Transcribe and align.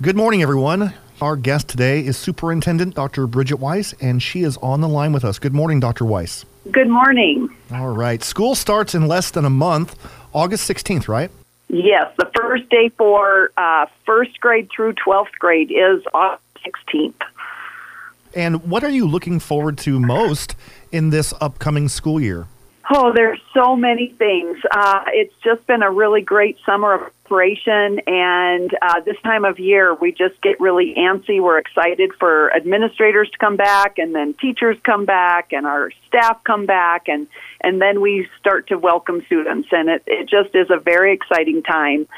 Good 0.00 0.14
morning, 0.14 0.42
everyone. 0.42 0.94
Our 1.20 1.34
guest 1.34 1.66
today 1.66 2.06
is 2.06 2.16
Superintendent 2.16 2.94
Dr. 2.94 3.26
Bridget 3.26 3.56
Weiss, 3.56 3.94
and 4.00 4.22
she 4.22 4.44
is 4.44 4.56
on 4.58 4.80
the 4.80 4.86
line 4.86 5.12
with 5.12 5.24
us. 5.24 5.40
Good 5.40 5.52
morning, 5.52 5.80
Dr. 5.80 6.04
Weiss. 6.04 6.44
Good 6.70 6.88
morning. 6.88 7.48
All 7.72 7.88
right. 7.88 8.22
School 8.22 8.54
starts 8.54 8.94
in 8.94 9.08
less 9.08 9.32
than 9.32 9.44
a 9.44 9.50
month, 9.50 9.96
August 10.32 10.70
16th, 10.70 11.08
right? 11.08 11.32
Yes, 11.66 12.12
the 12.16 12.30
first 12.36 12.68
day 12.70 12.90
for 12.90 13.50
uh, 13.56 13.86
first 14.06 14.38
grade 14.38 14.68
through 14.70 14.92
12th 15.04 15.32
grade 15.40 15.72
is 15.72 16.00
August 16.14 16.44
16th. 16.64 17.20
And 18.36 18.70
what 18.70 18.84
are 18.84 18.90
you 18.90 19.04
looking 19.04 19.40
forward 19.40 19.78
to 19.78 19.98
most 19.98 20.54
in 20.92 21.10
this 21.10 21.34
upcoming 21.40 21.88
school 21.88 22.20
year? 22.20 22.46
Oh, 22.90 23.12
there's 23.12 23.40
so 23.52 23.76
many 23.76 24.08
things. 24.08 24.56
Uh, 24.70 25.04
it's 25.08 25.34
just 25.44 25.66
been 25.66 25.82
a 25.82 25.90
really 25.90 26.22
great 26.22 26.56
summer 26.64 26.94
of 26.94 27.12
preparation, 27.24 28.00
and 28.06 28.74
uh, 28.80 29.00
this 29.00 29.16
time 29.22 29.44
of 29.44 29.58
year 29.58 29.94
we 29.94 30.10
just 30.10 30.40
get 30.40 30.58
really 30.58 30.94
antsy. 30.94 31.38
We're 31.42 31.58
excited 31.58 32.12
for 32.18 32.50
administrators 32.54 33.28
to 33.30 33.38
come 33.38 33.56
back, 33.56 33.98
and 33.98 34.14
then 34.14 34.32
teachers 34.32 34.78
come 34.84 35.04
back, 35.04 35.52
and 35.52 35.66
our 35.66 35.90
staff 36.06 36.42
come 36.44 36.64
back, 36.64 37.08
and 37.08 37.26
and 37.60 37.78
then 37.78 38.00
we 38.00 38.26
start 38.40 38.68
to 38.68 38.78
welcome 38.78 39.22
students, 39.26 39.68
and 39.70 39.90
it, 39.90 40.02
it 40.06 40.26
just 40.26 40.54
is 40.54 40.68
a 40.70 40.78
very 40.78 41.12
exciting 41.12 41.62
time. 41.62 42.08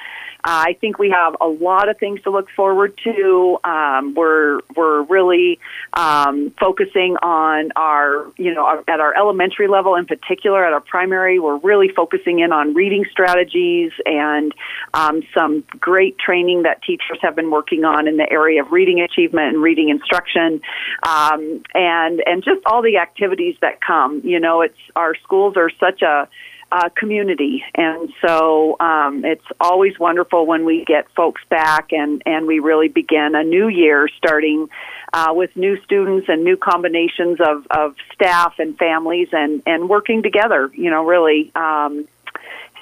Uh, 0.43 0.65
I 0.69 0.73
think 0.81 0.99
we 0.99 1.11
have 1.11 1.37
a 1.41 1.47
lot 1.47 1.89
of 1.89 1.99
things 1.99 2.23
to 2.23 2.31
look 2.31 2.49
forward 2.51 2.99
to. 3.05 3.59
Um, 3.63 4.15
we're 4.15 4.61
we're 4.75 5.03
really 5.03 5.59
um, 5.93 6.51
focusing 6.59 7.17
on 7.23 7.73
our 7.77 8.27
you 8.37 8.55
know 8.55 8.65
our, 8.65 8.85
at 8.89 9.01
our 9.01 9.15
elementary 9.17 9.69
level 9.69 9.97
in 9.97 10.07
particular 10.07 10.65
at 10.65 10.73
our 10.73 10.81
primary. 10.81 11.39
We're 11.39 11.59
really 11.59 11.89
focusing 11.89 12.39
in 12.39 12.53
on 12.53 12.73
reading 12.75 13.05
strategies 13.11 13.93
and 14.07 14.55
um, 14.95 15.23
some 15.35 15.63
great 15.79 16.19
training 16.19 16.63
that 16.63 16.83
teachers 16.83 17.19
have 17.21 17.37
been 17.37 17.51
working 17.51 17.85
on 17.85 18.09
in 18.09 18.17
the 18.17 18.31
area 18.31 18.63
of 18.63 18.73
reading 18.73 19.01
achievement 19.01 19.55
and 19.55 19.63
reading 19.63 19.91
instruction, 19.91 20.63
um, 21.03 21.63
and 21.75 22.23
and 22.27 22.43
just 22.43 22.61
all 22.65 22.83
the 22.83 22.97
activities 22.97 23.57
that 23.61 23.81
come. 23.81 24.23
You 24.25 24.41
know, 24.41 24.63
it's 24.63 24.79
our 24.97 25.15
schools 25.17 25.57
are 25.57 25.71
such 25.79 26.01
a 26.03 26.29
uh, 26.73 26.89
community. 26.95 27.65
And 27.75 28.13
so 28.21 28.77
um, 28.81 29.25
it's 29.25 29.45
always 29.61 29.99
wonderful 29.99 30.47
when 30.47 30.65
we 30.65 30.85
get 30.85 31.11
folks 31.11 31.43
back 31.49 31.93
and, 31.93 32.23
and 32.27 32.47
we 32.47 32.59
really 32.61 32.89
begin 32.89 33.35
a 33.35 33.43
new 33.43 33.69
year 33.69 34.09
starting 34.09 34.69
uh, 35.13 35.33
with 35.35 35.57
new 35.57 35.81
students 35.83 36.29
and 36.29 36.45
new 36.45 36.57
combinations 36.57 37.41
of, 37.41 37.67
of 37.71 37.97
staff 38.15 38.59
and 38.59 38.79
families 38.79 39.29
and, 39.33 39.63
and 39.67 39.89
working 39.89 40.23
together, 40.23 40.71
you 40.75 40.91
know, 40.91 41.05
really. 41.05 41.51
Um, 41.55 42.07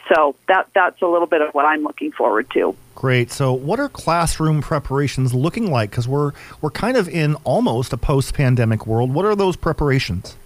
so 0.08 0.34
that 0.46 0.68
that's 0.74 1.02
a 1.02 1.06
little 1.06 1.26
bit 1.26 1.42
of 1.42 1.54
what 1.54 1.66
I'm 1.66 1.82
looking 1.82 2.12
forward 2.12 2.50
to. 2.52 2.74
Great. 2.94 3.30
So, 3.30 3.52
what 3.52 3.78
are 3.78 3.90
classroom 3.90 4.62
preparations 4.62 5.34
looking 5.34 5.70
like? 5.70 5.90
Because 5.90 6.08
we're 6.08 6.32
we're 6.62 6.70
kind 6.70 6.96
of 6.96 7.08
in 7.08 7.34
almost 7.44 7.92
a 7.92 7.98
post-pandemic 7.98 8.86
world. 8.86 9.12
What 9.12 9.26
are 9.26 9.36
those 9.36 9.54
preparations? 9.54 10.37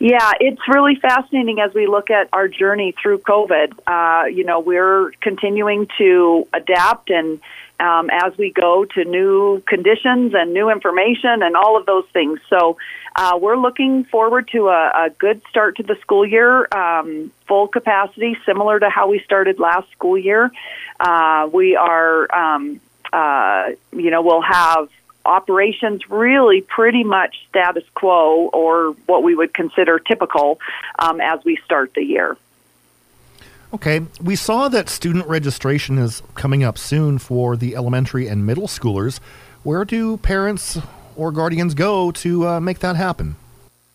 Yeah, 0.00 0.32
it's 0.40 0.66
really 0.66 0.96
fascinating 0.96 1.60
as 1.60 1.74
we 1.74 1.86
look 1.86 2.08
at 2.08 2.30
our 2.32 2.48
journey 2.48 2.94
through 3.02 3.18
COVID. 3.18 3.74
Uh, 3.86 4.28
you 4.28 4.44
know, 4.44 4.58
we're 4.58 5.12
continuing 5.20 5.88
to 5.98 6.48
adapt 6.54 7.10
and 7.10 7.38
um, 7.78 8.08
as 8.10 8.36
we 8.38 8.50
go 8.50 8.86
to 8.86 9.04
new 9.04 9.60
conditions 9.66 10.32
and 10.34 10.54
new 10.54 10.70
information 10.70 11.42
and 11.42 11.54
all 11.54 11.76
of 11.76 11.84
those 11.84 12.06
things. 12.14 12.40
So 12.48 12.78
uh, 13.14 13.38
we're 13.40 13.58
looking 13.58 14.04
forward 14.04 14.48
to 14.52 14.68
a, 14.68 15.06
a, 15.06 15.10
good 15.10 15.42
start 15.50 15.76
to 15.76 15.82
the 15.82 15.96
school 15.96 16.24
year, 16.24 16.66
um, 16.72 17.30
full 17.46 17.68
capacity, 17.68 18.38
similar 18.46 18.80
to 18.80 18.88
how 18.88 19.08
we 19.10 19.18
started 19.20 19.58
last 19.58 19.90
school 19.92 20.16
year. 20.16 20.50
Uh, 20.98 21.48
we 21.52 21.76
are, 21.76 22.34
um, 22.34 22.80
uh, 23.12 23.70
you 23.92 24.10
know, 24.10 24.22
we'll 24.22 24.42
have 24.42 24.88
operations 25.24 26.08
really 26.10 26.62
pretty 26.62 27.04
much 27.04 27.36
status 27.48 27.84
quo 27.94 28.48
or 28.52 28.92
what 29.06 29.22
we 29.22 29.34
would 29.34 29.54
consider 29.54 29.98
typical 29.98 30.58
um, 30.98 31.20
as 31.20 31.40
we 31.44 31.56
start 31.64 31.92
the 31.94 32.02
year. 32.02 32.36
Okay, 33.72 34.00
we 34.20 34.34
saw 34.34 34.68
that 34.68 34.88
student 34.88 35.28
registration 35.28 35.96
is 35.98 36.22
coming 36.34 36.64
up 36.64 36.76
soon 36.76 37.18
for 37.18 37.56
the 37.56 37.76
elementary 37.76 38.26
and 38.26 38.44
middle 38.44 38.66
schoolers. 38.66 39.20
Where 39.62 39.84
do 39.84 40.16
parents 40.16 40.78
or 41.14 41.30
guardians 41.30 41.74
go 41.74 42.10
to 42.12 42.48
uh, 42.48 42.60
make 42.60 42.80
that 42.80 42.96
happen? 42.96 43.36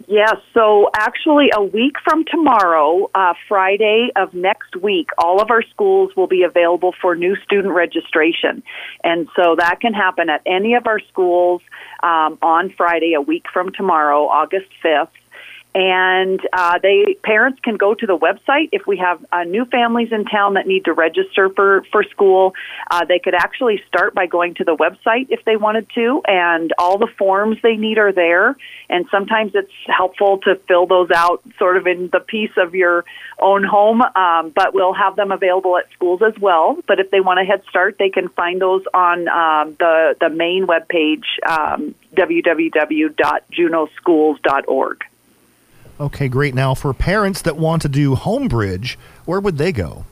Yes, 0.07 0.35
so 0.53 0.89
actually, 0.95 1.49
a 1.55 1.63
week 1.63 1.95
from 2.03 2.25
tomorrow, 2.25 3.09
uh, 3.15 3.33
Friday 3.47 4.09
of 4.15 4.33
next 4.33 4.75
week, 4.75 5.09
all 5.17 5.41
of 5.41 5.49
our 5.49 5.63
schools 5.63 6.15
will 6.15 6.27
be 6.27 6.43
available 6.43 6.93
for 7.01 7.15
new 7.15 7.35
student 7.37 7.73
registration. 7.73 8.61
And 9.03 9.27
so 9.35 9.55
that 9.57 9.79
can 9.79 9.93
happen 9.93 10.29
at 10.29 10.41
any 10.45 10.75
of 10.75 10.85
our 10.85 10.99
schools 10.99 11.61
um, 12.03 12.37
on 12.43 12.69
Friday, 12.77 13.13
a 13.13 13.21
week 13.21 13.45
from 13.51 13.71
tomorrow, 13.71 14.27
August 14.27 14.67
5th 14.83 15.07
and 15.75 16.39
uh, 16.53 16.79
they 16.81 17.17
parents 17.21 17.59
can 17.61 17.75
go 17.75 17.93
to 17.93 18.07
the 18.07 18.17
website. 18.17 18.69
If 18.71 18.87
we 18.87 18.95
have 18.97 19.23
uh, 19.33 19.43
new 19.43 19.65
families 19.65 20.13
in 20.13 20.23
town 20.23 20.53
that 20.53 20.67
need 20.67 20.85
to 20.85 20.93
register 20.93 21.49
for 21.49 21.83
for 21.91 22.01
school 22.03 22.53
uh, 22.89 23.03
they 23.03 23.19
could 23.19 23.35
actually 23.35 23.83
start 23.87 24.15
by 24.15 24.25
going 24.25 24.53
to 24.55 24.63
the 24.63 24.77
website 24.77 25.27
if 25.29 25.43
they 25.43 25.57
wanted 25.57 25.89
to. 25.95 26.21
And 26.25 26.71
all 26.77 26.97
the 26.97 27.09
forms 27.17 27.57
they 27.61 27.75
need 27.75 27.97
are 27.97 28.13
there. 28.13 28.55
And 28.89 29.05
sometimes 29.11 29.51
it's 29.53 29.73
helpful 29.87 30.37
to 30.39 30.55
fill 30.67 30.85
those 30.85 31.11
out 31.11 31.43
sort 31.59 31.75
of 31.75 31.87
in 31.87 32.07
the 32.07 32.21
peace 32.21 32.53
of 32.55 32.73
your 32.73 33.03
own 33.39 33.65
home 33.65 34.01
um, 34.01 34.51
but 34.55 34.73
we'll 34.73 34.93
have 34.93 35.17
them 35.17 35.33
available 35.33 35.77
at 35.77 35.91
schools 35.91 36.21
as 36.25 36.39
well. 36.39 36.77
But 36.87 37.01
if 37.01 37.11
they 37.11 37.19
want 37.19 37.41
a 37.41 37.43
head 37.43 37.63
start 37.69 37.97
they 37.99 38.09
can 38.09 38.29
find 38.29 38.61
those 38.61 38.85
on 38.93 39.27
um, 39.27 39.75
the 39.77 40.15
the 40.21 40.29
main 40.29 40.67
webpage 40.67 41.25
um, 41.45 41.93
www.juneauschools.org 42.15 45.03
Okay, 45.97 46.27
great. 46.27 46.53
Now, 46.53 46.73
for 46.73 46.93
parents 46.93 47.41
that 47.43 47.55
want 47.55 47.81
to 47.83 47.89
do 47.89 48.15
Homebridge, 48.15 48.97
where 49.23 49.39
would 49.39 49.57
they 49.57 49.71
go? 49.71 50.05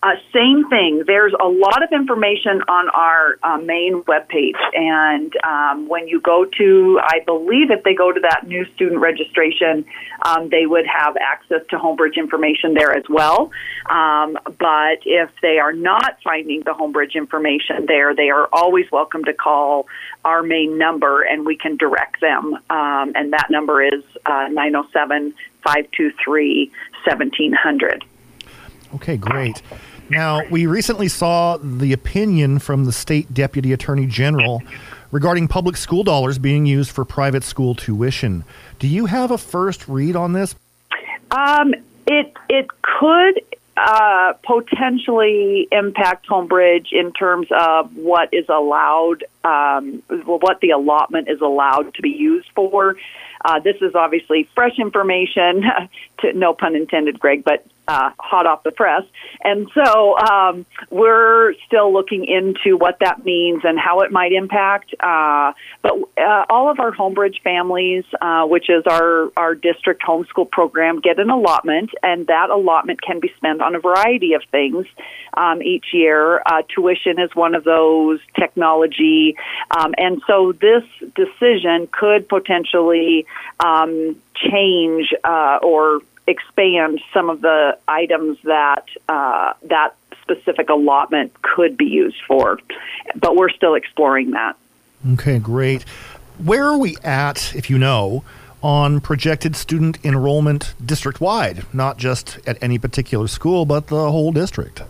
Uh, 0.00 0.14
same 0.32 0.68
thing. 0.68 1.02
There's 1.06 1.32
a 1.40 1.48
lot 1.48 1.82
of 1.82 1.90
information 1.92 2.62
on 2.68 2.88
our 2.90 3.38
uh, 3.42 3.58
main 3.58 4.02
webpage, 4.04 4.58
and 4.72 5.34
um, 5.44 5.88
when 5.88 6.06
you 6.06 6.20
go 6.20 6.44
to, 6.44 7.00
I 7.02 7.20
believe 7.26 7.72
if 7.72 7.82
they 7.82 7.94
go 7.94 8.12
to 8.12 8.20
that 8.20 8.46
new 8.46 8.64
student 8.74 9.00
registration, 9.00 9.84
um, 10.22 10.50
they 10.50 10.66
would 10.66 10.86
have 10.86 11.16
access 11.16 11.62
to 11.70 11.78
Homebridge 11.78 12.14
information 12.14 12.74
there 12.74 12.96
as 12.96 13.08
well. 13.08 13.50
Um, 13.90 14.38
but 14.44 14.98
if 15.04 15.30
they 15.42 15.58
are 15.58 15.72
not 15.72 16.18
finding 16.22 16.60
the 16.60 16.74
Homebridge 16.74 17.14
information 17.14 17.86
there, 17.86 18.14
they 18.14 18.30
are 18.30 18.48
always 18.52 18.90
welcome 18.92 19.24
to 19.24 19.32
call 19.32 19.88
our 20.24 20.44
main 20.44 20.78
number, 20.78 21.22
and 21.22 21.44
we 21.44 21.56
can 21.56 21.76
direct 21.76 22.20
them. 22.20 22.54
Um, 22.70 23.12
and 23.16 23.32
that 23.32 23.48
number 23.50 23.82
is 23.82 24.04
uh, 24.26 24.46
907 24.48 25.34
523 25.64 26.70
1700. 27.04 28.04
Okay, 28.94 29.16
great. 29.16 29.60
Now, 30.10 30.46
we 30.48 30.66
recently 30.66 31.08
saw 31.08 31.58
the 31.58 31.92
opinion 31.92 32.58
from 32.58 32.84
the 32.84 32.92
state 32.92 33.34
deputy 33.34 33.72
attorney 33.72 34.06
general 34.06 34.62
regarding 35.10 35.48
public 35.48 35.76
school 35.76 36.02
dollars 36.02 36.38
being 36.38 36.66
used 36.66 36.90
for 36.90 37.04
private 37.04 37.44
school 37.44 37.74
tuition. 37.74 38.44
Do 38.78 38.88
you 38.88 39.06
have 39.06 39.30
a 39.30 39.38
first 39.38 39.86
read 39.88 40.16
on 40.16 40.32
this? 40.32 40.54
Um, 41.30 41.74
it 42.06 42.32
it 42.48 42.68
could 42.80 43.42
uh, 43.76 44.32
potentially 44.42 45.68
impact 45.70 46.26
Homebridge 46.26 46.92
in 46.92 47.12
terms 47.12 47.46
of 47.50 47.94
what 47.96 48.32
is 48.32 48.48
allowed, 48.48 49.24
um, 49.44 50.02
what 50.24 50.60
the 50.60 50.70
allotment 50.70 51.28
is 51.28 51.40
allowed 51.40 51.94
to 51.94 52.02
be 52.02 52.10
used 52.10 52.48
for. 52.54 52.96
Uh, 53.44 53.60
this 53.60 53.76
is 53.80 53.94
obviously 53.94 54.48
fresh 54.54 54.78
information, 54.78 55.64
to, 56.18 56.32
no 56.32 56.54
pun 56.54 56.74
intended, 56.74 57.20
Greg, 57.20 57.44
but 57.44 57.64
uh, 57.88 58.10
hot 58.20 58.46
off 58.46 58.62
the 58.62 58.70
press. 58.70 59.02
And 59.42 59.68
so 59.74 60.16
um, 60.18 60.66
we're 60.90 61.54
still 61.66 61.92
looking 61.92 62.26
into 62.26 62.76
what 62.76 62.98
that 63.00 63.24
means 63.24 63.62
and 63.64 63.78
how 63.78 64.00
it 64.00 64.12
might 64.12 64.32
impact. 64.32 64.94
Uh, 65.00 65.54
but 65.82 65.94
uh, 66.18 66.44
all 66.50 66.70
of 66.70 66.78
our 66.80 66.92
Homebridge 66.92 67.40
families, 67.42 68.04
uh, 68.20 68.46
which 68.46 68.68
is 68.68 68.84
our, 68.86 69.32
our 69.36 69.54
district 69.54 70.02
homeschool 70.02 70.50
program, 70.50 71.00
get 71.00 71.18
an 71.18 71.30
allotment, 71.30 71.90
and 72.02 72.26
that 72.26 72.50
allotment 72.50 73.00
can 73.00 73.20
be 73.20 73.32
spent 73.36 73.62
on 73.62 73.74
a 73.74 73.80
variety 73.80 74.34
of 74.34 74.42
things 74.50 74.86
um, 75.34 75.62
each 75.62 75.86
year. 75.92 76.42
Uh, 76.44 76.62
tuition 76.68 77.18
is 77.18 77.34
one 77.34 77.54
of 77.54 77.64
those, 77.64 78.20
technology. 78.38 79.36
Um, 79.70 79.94
and 79.96 80.20
so 80.26 80.52
this 80.52 80.84
decision 81.14 81.88
could 81.90 82.28
potentially 82.28 83.26
um, 83.60 84.16
change 84.34 85.14
uh, 85.24 85.58
or 85.62 86.00
expand 86.28 87.00
some 87.12 87.30
of 87.30 87.40
the 87.40 87.78
items 87.88 88.38
that 88.44 88.86
uh, 89.08 89.54
that 89.64 89.94
specific 90.22 90.68
allotment 90.68 91.32
could 91.42 91.76
be 91.76 91.86
used 91.86 92.20
for. 92.26 92.60
But 93.16 93.34
we're 93.34 93.50
still 93.50 93.74
exploring 93.74 94.32
that. 94.32 94.56
Okay, 95.14 95.38
great. 95.38 95.82
Where 96.38 96.64
are 96.64 96.78
we 96.78 96.96
at, 97.02 97.54
if 97.54 97.70
you 97.70 97.78
know, 97.78 98.24
on 98.62 99.00
projected 99.00 99.56
student 99.56 99.98
enrollment 100.04 100.74
district 100.84 101.20
wide, 101.20 101.64
not 101.72 101.96
just 101.96 102.38
at 102.46 102.62
any 102.62 102.78
particular 102.78 103.26
school, 103.26 103.64
but 103.64 103.86
the 103.86 104.10
whole 104.10 104.32
district? 104.32 104.82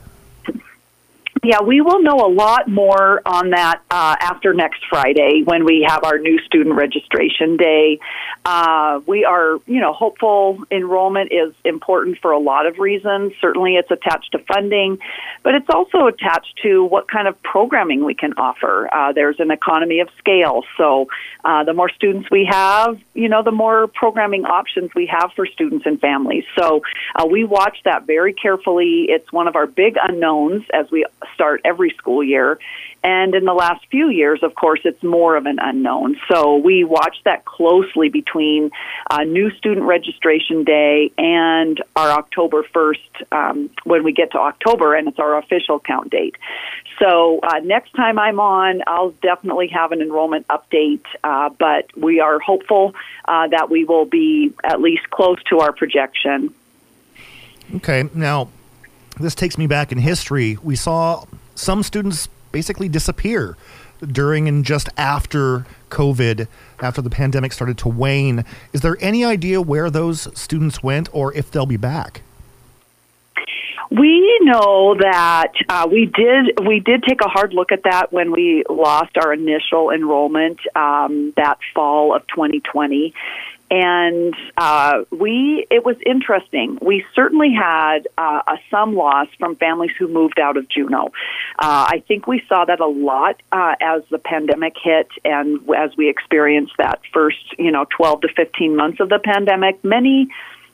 Yeah, 1.48 1.62
we 1.62 1.80
will 1.80 2.02
know 2.02 2.16
a 2.16 2.28
lot 2.28 2.68
more 2.68 3.22
on 3.24 3.48
that 3.52 3.80
uh, 3.90 4.16
after 4.20 4.52
next 4.52 4.84
Friday 4.86 5.40
when 5.46 5.64
we 5.64 5.82
have 5.88 6.04
our 6.04 6.18
new 6.18 6.38
student 6.40 6.76
registration 6.76 7.56
day. 7.56 8.00
Uh, 8.44 9.00
we 9.06 9.24
are, 9.24 9.56
you 9.66 9.80
know, 9.80 9.94
hopeful 9.94 10.62
enrollment 10.70 11.32
is 11.32 11.54
important 11.64 12.18
for 12.18 12.32
a 12.32 12.38
lot 12.38 12.66
of 12.66 12.78
reasons. 12.78 13.32
Certainly, 13.40 13.76
it's 13.76 13.90
attached 13.90 14.32
to 14.32 14.40
funding, 14.40 14.98
but 15.42 15.54
it's 15.54 15.70
also 15.70 16.06
attached 16.06 16.58
to 16.64 16.84
what 16.84 17.10
kind 17.10 17.26
of 17.26 17.42
programming 17.42 18.04
we 18.04 18.14
can 18.14 18.34
offer. 18.34 18.86
Uh, 18.92 19.12
there's 19.14 19.40
an 19.40 19.50
economy 19.50 20.00
of 20.00 20.10
scale, 20.18 20.64
so 20.76 21.08
uh, 21.46 21.64
the 21.64 21.72
more 21.72 21.88
students 21.88 22.30
we 22.30 22.44
have, 22.44 23.00
you 23.14 23.30
know, 23.30 23.42
the 23.42 23.52
more 23.52 23.86
programming 23.86 24.44
options 24.44 24.90
we 24.94 25.06
have 25.06 25.32
for 25.34 25.46
students 25.46 25.86
and 25.86 25.98
families. 25.98 26.44
So 26.58 26.82
uh, 27.16 27.24
we 27.24 27.44
watch 27.44 27.78
that 27.86 28.06
very 28.06 28.34
carefully. 28.34 29.06
It's 29.08 29.32
one 29.32 29.48
of 29.48 29.56
our 29.56 29.66
big 29.66 29.96
unknowns 30.02 30.64
as 30.74 30.90
we 30.90 31.06
start 31.38 31.60
every 31.64 31.90
school 31.90 32.24
year. 32.24 32.58
And 33.04 33.32
in 33.36 33.44
the 33.44 33.54
last 33.54 33.86
few 33.92 34.10
years, 34.10 34.42
of 34.42 34.56
course, 34.56 34.80
it's 34.84 35.04
more 35.04 35.36
of 35.36 35.46
an 35.46 35.60
unknown. 35.60 36.16
So 36.28 36.56
we 36.56 36.82
watch 36.82 37.16
that 37.24 37.44
closely 37.44 38.08
between 38.08 38.72
uh, 39.08 39.22
new 39.22 39.52
student 39.52 39.86
registration 39.86 40.64
day 40.64 41.12
and 41.16 41.80
our 41.94 42.10
October 42.10 42.64
1st 42.64 43.32
um, 43.32 43.70
when 43.84 44.02
we 44.02 44.12
get 44.12 44.32
to 44.32 44.38
October 44.38 44.96
and 44.96 45.06
it's 45.06 45.20
our 45.20 45.38
official 45.38 45.78
count 45.78 46.10
date. 46.10 46.34
So 46.98 47.38
uh, 47.40 47.60
next 47.60 47.92
time 47.92 48.18
I'm 48.18 48.40
on, 48.40 48.82
I'll 48.88 49.12
definitely 49.22 49.68
have 49.68 49.92
an 49.92 50.02
enrollment 50.02 50.48
update, 50.48 51.04
uh, 51.22 51.50
but 51.50 51.96
we 51.96 52.18
are 52.18 52.40
hopeful 52.40 52.96
uh, 53.26 53.46
that 53.46 53.70
we 53.70 53.84
will 53.84 54.06
be 54.06 54.52
at 54.64 54.80
least 54.80 55.08
close 55.10 55.40
to 55.50 55.60
our 55.60 55.72
projection. 55.72 56.52
Okay, 57.76 58.08
now 58.12 58.48
this 59.20 59.34
takes 59.34 59.58
me 59.58 59.66
back 59.66 59.92
in 59.92 59.98
history. 59.98 60.56
We 60.62 60.76
saw 60.76 61.24
some 61.54 61.82
students 61.82 62.28
basically 62.52 62.88
disappear 62.88 63.56
during 64.06 64.48
and 64.48 64.64
just 64.64 64.88
after 64.96 65.66
COVID, 65.90 66.46
after 66.80 67.02
the 67.02 67.10
pandemic 67.10 67.52
started 67.52 67.78
to 67.78 67.88
wane. 67.88 68.44
Is 68.72 68.80
there 68.80 68.96
any 69.00 69.24
idea 69.24 69.60
where 69.60 69.90
those 69.90 70.28
students 70.38 70.82
went 70.82 71.08
or 71.12 71.34
if 71.34 71.50
they'll 71.50 71.66
be 71.66 71.76
back? 71.76 72.22
We 73.90 74.38
know 74.42 74.96
that 75.00 75.52
uh, 75.68 75.88
we 75.90 76.04
did 76.04 76.66
we 76.66 76.78
did 76.80 77.02
take 77.04 77.22
a 77.22 77.28
hard 77.28 77.54
look 77.54 77.72
at 77.72 77.84
that 77.84 78.12
when 78.12 78.32
we 78.32 78.62
lost 78.68 79.16
our 79.16 79.32
initial 79.32 79.90
enrollment 79.90 80.58
um, 80.76 81.32
that 81.36 81.58
fall 81.74 82.14
of 82.14 82.26
2020, 82.26 83.14
and 83.70 84.34
uh, 84.56 85.04
we 85.10 85.66
it 85.70 85.84
was 85.84 85.96
interesting. 86.04 86.78
We 86.80 87.04
certainly 87.14 87.52
had 87.52 88.08
uh, 88.16 88.42
a 88.46 88.58
some 88.70 88.94
loss 88.94 89.28
from 89.38 89.56
families 89.56 89.92
who 89.98 90.08
moved 90.08 90.38
out 90.38 90.56
of 90.56 90.68
Juneau. 90.68 91.06
Uh, 91.58 91.86
I 91.88 92.02
think 92.06 92.26
we 92.26 92.42
saw 92.48 92.64
that 92.64 92.80
a 92.80 92.86
lot 92.86 93.40
uh, 93.52 93.74
as 93.80 94.02
the 94.10 94.18
pandemic 94.18 94.74
hit, 94.82 95.08
and 95.24 95.60
as 95.76 95.96
we 95.96 96.08
experienced 96.08 96.72
that 96.78 97.00
first 97.12 97.58
you 97.58 97.70
know 97.70 97.86
12 97.96 98.22
to 98.22 98.28
15 98.28 98.76
months 98.76 99.00
of 99.00 99.08
the 99.08 99.18
pandemic. 99.18 99.82
Many 99.84 100.28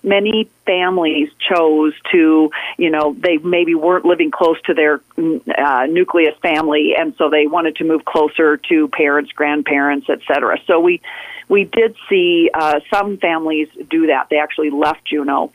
many 0.04 0.48
families 0.66 1.30
chose 1.48 1.94
to, 2.12 2.50
you 2.78 2.90
know, 2.90 3.14
they 3.18 3.38
maybe 3.38 3.74
weren't 3.74 4.04
living 4.04 4.30
close 4.30 4.60
to 4.62 4.74
their 4.74 5.00
uh, 5.16 5.86
nucleus 5.86 6.36
family, 6.40 6.94
and 6.98 7.14
so 7.16 7.30
they 7.30 7.46
wanted 7.46 7.76
to 7.76 7.84
move 7.84 8.04
closer 8.04 8.56
to 8.56 8.88
parents, 8.88 9.32
grandparents, 9.32 10.06
et 10.08 10.20
cetera. 10.26 10.58
So 10.66 10.80
we 10.80 11.00
we 11.48 11.64
did 11.64 11.94
see 12.08 12.50
uh, 12.54 12.80
some 12.90 13.18
families 13.18 13.68
do 13.90 14.06
that. 14.06 14.28
They 14.30 14.38
actually 14.38 14.70
left 14.70 15.04
Juneau. 15.04 15.52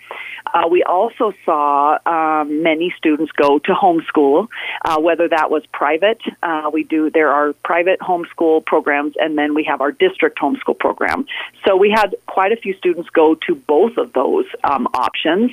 Uh, 0.53 0.67
we 0.67 0.83
also 0.83 1.33
saw 1.45 1.97
um, 2.05 2.63
many 2.63 2.93
students 2.97 3.31
go 3.33 3.59
to 3.59 3.73
homeschool, 3.73 4.47
uh, 4.83 4.99
whether 4.99 5.27
that 5.27 5.51
was 5.51 5.63
private. 5.67 6.21
Uh, 6.41 6.69
we 6.71 6.83
do 6.83 7.09
there 7.09 7.31
are 7.31 7.53
private 7.53 7.99
homeschool 7.99 8.65
programs, 8.65 9.15
and 9.19 9.37
then 9.37 9.53
we 9.53 9.63
have 9.63 9.81
our 9.81 9.91
district 9.91 10.39
homeschool 10.39 10.77
program. 10.77 11.25
So 11.65 11.75
we 11.75 11.89
had 11.91 12.15
quite 12.25 12.51
a 12.51 12.55
few 12.55 12.73
students 12.75 13.09
go 13.09 13.35
to 13.47 13.55
both 13.55 13.97
of 13.97 14.13
those 14.13 14.45
um, 14.63 14.87
options. 14.99 15.51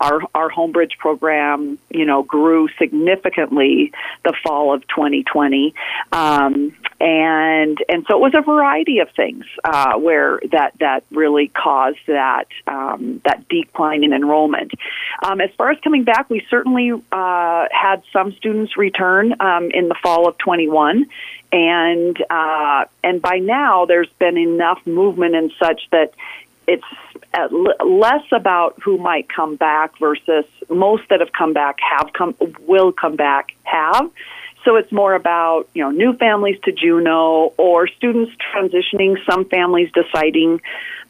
Our 0.00 0.20
our 0.34 0.50
Homebridge 0.50 0.98
program, 0.98 1.78
you 1.90 2.04
know, 2.04 2.22
grew 2.22 2.68
significantly 2.78 3.92
the 4.24 4.34
fall 4.42 4.74
of 4.74 4.86
2020, 4.88 5.74
um, 6.12 6.76
and 7.00 7.78
and 7.88 8.06
so 8.08 8.16
it 8.16 8.20
was 8.20 8.32
a 8.34 8.42
variety 8.42 8.98
of 9.00 9.10
things 9.10 9.44
uh, 9.64 9.94
where 9.98 10.40
that 10.52 10.72
that 10.80 11.04
really 11.10 11.48
caused 11.48 11.98
that 12.06 12.48
um, 12.66 13.20
that 13.24 13.48
decline 13.48 14.04
in 14.04 14.12
enrollment. 14.12 14.72
Um, 15.22 15.40
as 15.40 15.50
far 15.56 15.70
as 15.70 15.78
coming 15.80 16.04
back, 16.04 16.30
we 16.30 16.46
certainly 16.48 16.92
uh, 17.12 17.66
had 17.70 18.02
some 18.12 18.32
students 18.32 18.76
return 18.76 19.34
um, 19.40 19.70
in 19.72 19.88
the 19.88 19.96
fall 20.02 20.28
of 20.28 20.38
21, 20.38 21.06
and 21.52 22.24
uh, 22.30 22.84
and 23.04 23.20
by 23.22 23.38
now 23.38 23.86
there's 23.86 24.10
been 24.18 24.38
enough 24.38 24.84
movement 24.86 25.34
and 25.34 25.52
such 25.58 25.88
that 25.90 26.12
it's 26.66 26.84
less 27.84 28.24
about 28.32 28.80
who 28.82 28.98
might 28.98 29.28
come 29.28 29.56
back 29.56 29.98
versus 29.98 30.44
most 30.68 31.04
that 31.10 31.20
have 31.20 31.32
come 31.32 31.52
back 31.52 31.78
have 31.80 32.12
come 32.12 32.34
will 32.66 32.92
come 32.92 33.16
back 33.16 33.52
have 33.64 34.10
so 34.66 34.74
it's 34.74 34.90
more 34.90 35.14
about, 35.14 35.68
you 35.74 35.82
know, 35.82 35.92
new 35.92 36.12
families 36.14 36.58
to 36.64 36.72
Juneau 36.72 37.54
or 37.56 37.86
students 37.86 38.32
transitioning, 38.52 39.14
some 39.24 39.44
families 39.44 39.90
deciding 39.94 40.60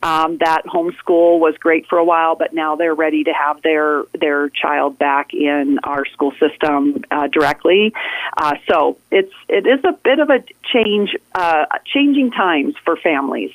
um, 0.02 0.36
that 0.38 0.66
homeschool 0.66 1.40
was 1.40 1.56
great 1.58 1.86
for 1.86 1.96
a 1.96 2.04
while, 2.04 2.36
but 2.36 2.52
now 2.52 2.76
they're 2.76 2.94
ready 2.94 3.24
to 3.24 3.32
have 3.32 3.62
their 3.62 4.04
their 4.12 4.50
child 4.50 4.98
back 4.98 5.32
in 5.32 5.78
our 5.84 6.04
school 6.04 6.32
system 6.38 7.02
uh, 7.10 7.28
directly. 7.28 7.94
Uh, 8.36 8.56
so 8.68 8.98
it's 9.10 9.32
it 9.48 9.66
is 9.66 9.82
a 9.84 9.92
bit 9.92 10.18
of 10.18 10.28
a 10.28 10.44
change, 10.70 11.16
uh, 11.34 11.64
changing 11.86 12.32
times 12.32 12.74
for 12.84 12.96
families. 12.96 13.52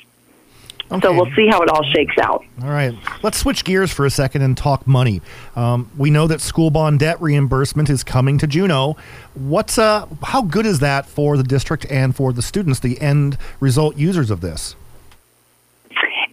Okay. 0.91 1.07
So 1.07 1.13
we'll 1.13 1.33
see 1.35 1.47
how 1.47 1.61
it 1.61 1.69
all 1.69 1.83
shakes 1.83 2.17
out. 2.17 2.43
All 2.61 2.69
right. 2.69 2.93
Let's 3.23 3.37
switch 3.37 3.63
gears 3.63 3.91
for 3.91 4.05
a 4.05 4.09
second 4.09 4.41
and 4.41 4.57
talk 4.57 4.85
money. 4.85 5.21
Um, 5.55 5.89
we 5.97 6.09
know 6.09 6.27
that 6.27 6.41
school 6.41 6.69
bond 6.69 6.99
debt 6.99 7.21
reimbursement 7.21 7.89
is 7.89 8.03
coming 8.03 8.37
to 8.39 8.47
Juneau. 8.47 8.97
What's 9.33 9.77
uh, 9.77 10.07
how 10.23 10.41
good 10.41 10.65
is 10.65 10.79
that 10.79 11.05
for 11.05 11.37
the 11.37 11.43
district 11.43 11.85
and 11.89 12.13
for 12.13 12.33
the 12.33 12.41
students, 12.41 12.81
the 12.81 12.99
end 12.99 13.37
result 13.61 13.95
users 13.95 14.29
of 14.29 14.41
this? 14.41 14.75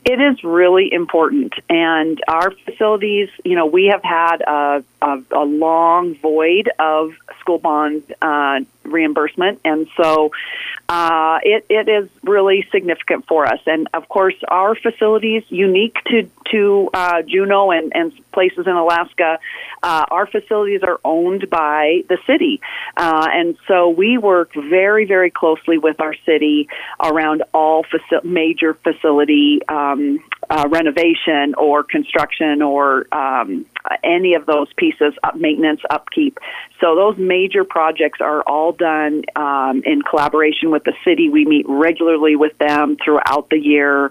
It 0.05 0.23
is 0.23 0.43
really 0.43 0.91
important, 0.91 1.53
and 1.69 2.19
our 2.29 2.51
facilities. 2.65 3.29
You 3.45 3.57
know, 3.57 3.67
we 3.67 3.87
have 3.87 4.03
had 4.03 4.41
a, 4.41 4.83
a, 5.03 5.23
a 5.33 5.45
long 5.45 6.15
void 6.15 6.71
of 6.79 7.13
school 7.41 7.59
bond 7.59 8.03
uh, 8.23 8.61
reimbursement, 8.85 9.61
and 9.67 9.87
so 9.99 10.33
uh, 10.89 11.39
it, 11.43 11.67
it 11.69 11.89
is 11.89 12.09
really 12.23 12.67
significant 12.73 13.27
for 13.27 13.47
us. 13.47 13.61
And 13.67 13.89
of 13.93 14.09
course, 14.09 14.35
our 14.49 14.75
facilities, 14.75 15.45
unique 15.49 15.97
to 16.07 16.31
to 16.51 16.89
uh, 16.95 17.23
Juneau 17.23 17.71
and, 17.71 17.93
and 17.95 18.13
places 18.33 18.67
in 18.67 18.73
Alaska, 18.73 19.39
uh, 19.83 20.07
our 20.11 20.27
facilities 20.27 20.83
are 20.83 20.99
owned 21.05 21.51
by 21.51 22.05
the 22.09 22.19
city, 22.27 22.61
uh, 22.97 23.29
and 23.31 23.57
so 23.67 23.91
we 23.91 24.17
work 24.17 24.55
very 24.55 25.05
very 25.05 25.31
closely 25.31 25.77
with 25.77 26.01
our 26.01 26.15
city 26.25 26.69
around 27.03 27.43
all 27.53 27.85
faci- 27.85 28.25
major 28.25 28.73
facility 28.75 29.61
um, 29.69 30.19
uh, 30.51 30.69
renovation 30.71 31.55
or 31.57 31.83
construction 31.83 32.63
or 32.63 33.07
um, 33.15 33.67
any 34.03 34.35
of 34.35 34.47
those 34.47 34.69
pieces, 34.77 35.15
up 35.23 35.37
maintenance, 35.37 35.81
upkeep. 35.91 36.39
So 36.81 36.95
those 36.95 37.17
major 37.19 37.65
projects 37.65 38.21
are 38.21 38.43
all 38.43 38.73
done 38.73 39.25
um, 39.37 39.83
in 39.85 40.03
collaboration 40.03 40.71
with 40.71 40.85
the 40.85 40.95
city. 41.05 41.29
We 41.29 41.45
meet 41.45 41.67
regularly 41.69 42.37
with 42.37 42.57
them 42.59 42.97
throughout 43.03 43.51
the 43.51 43.59
year, 43.59 44.11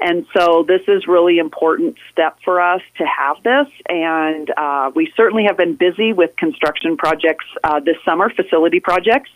and 0.00 0.26
so 0.36 0.64
this 0.66 0.82
is 0.88 1.06
really 1.06 1.38
important 1.38 1.96
step 2.10 2.38
for 2.44 2.60
us 2.60 2.82
to 2.98 3.04
have 3.04 3.42
this. 3.42 3.68
And 3.88 4.50
uh, 4.56 4.90
we 4.94 5.12
certainly 5.16 5.44
have 5.44 5.56
been 5.56 5.74
busy 5.74 6.12
with 6.12 6.34
construction 6.36 6.96
projects 6.96 7.46
uh, 7.64 7.80
this 7.80 7.96
summer, 8.04 8.30
facility 8.30 8.80
projects, 8.80 9.30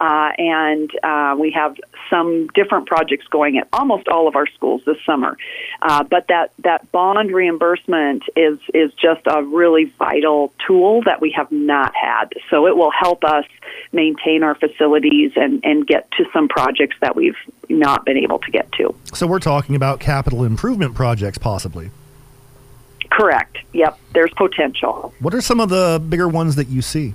uh, 0.00 0.30
and 0.38 0.90
uh, 1.02 1.36
we 1.38 1.50
have 1.52 1.76
some 2.08 2.48
different 2.48 2.86
projects 2.86 3.26
going 3.28 3.58
at 3.58 3.68
almost 3.72 4.08
all 4.08 4.28
of 4.28 4.36
our 4.36 4.46
schools 4.46 4.82
this 4.86 4.98
summer. 5.04 5.36
Uh, 5.90 6.04
but 6.04 6.28
that 6.28 6.52
that 6.62 6.92
bond 6.92 7.32
reimbursement 7.32 8.22
is 8.36 8.60
is 8.72 8.92
just 8.94 9.22
a 9.26 9.42
really 9.42 9.86
vital 9.98 10.52
tool 10.64 11.02
that 11.02 11.20
we 11.20 11.32
have 11.32 11.50
not 11.50 11.92
had. 11.96 12.26
So 12.48 12.68
it 12.68 12.76
will 12.76 12.92
help 12.92 13.24
us 13.24 13.44
maintain 13.90 14.44
our 14.44 14.54
facilities 14.54 15.32
and, 15.34 15.60
and 15.64 15.84
get 15.84 16.08
to 16.12 16.26
some 16.32 16.46
projects 16.46 16.96
that 17.00 17.16
we've 17.16 17.34
not 17.68 18.04
been 18.04 18.16
able 18.16 18.38
to 18.38 18.52
get 18.52 18.70
to. 18.74 18.94
So 19.12 19.26
we're 19.26 19.40
talking 19.40 19.74
about 19.74 19.98
capital 19.98 20.44
improvement 20.44 20.94
projects, 20.94 21.38
possibly. 21.38 21.90
Correct. 23.10 23.58
Yep. 23.72 23.98
There's 24.14 24.32
potential. 24.36 25.12
What 25.18 25.34
are 25.34 25.40
some 25.40 25.58
of 25.58 25.70
the 25.70 26.00
bigger 26.08 26.28
ones 26.28 26.54
that 26.54 26.68
you 26.68 26.82
see? 26.82 27.14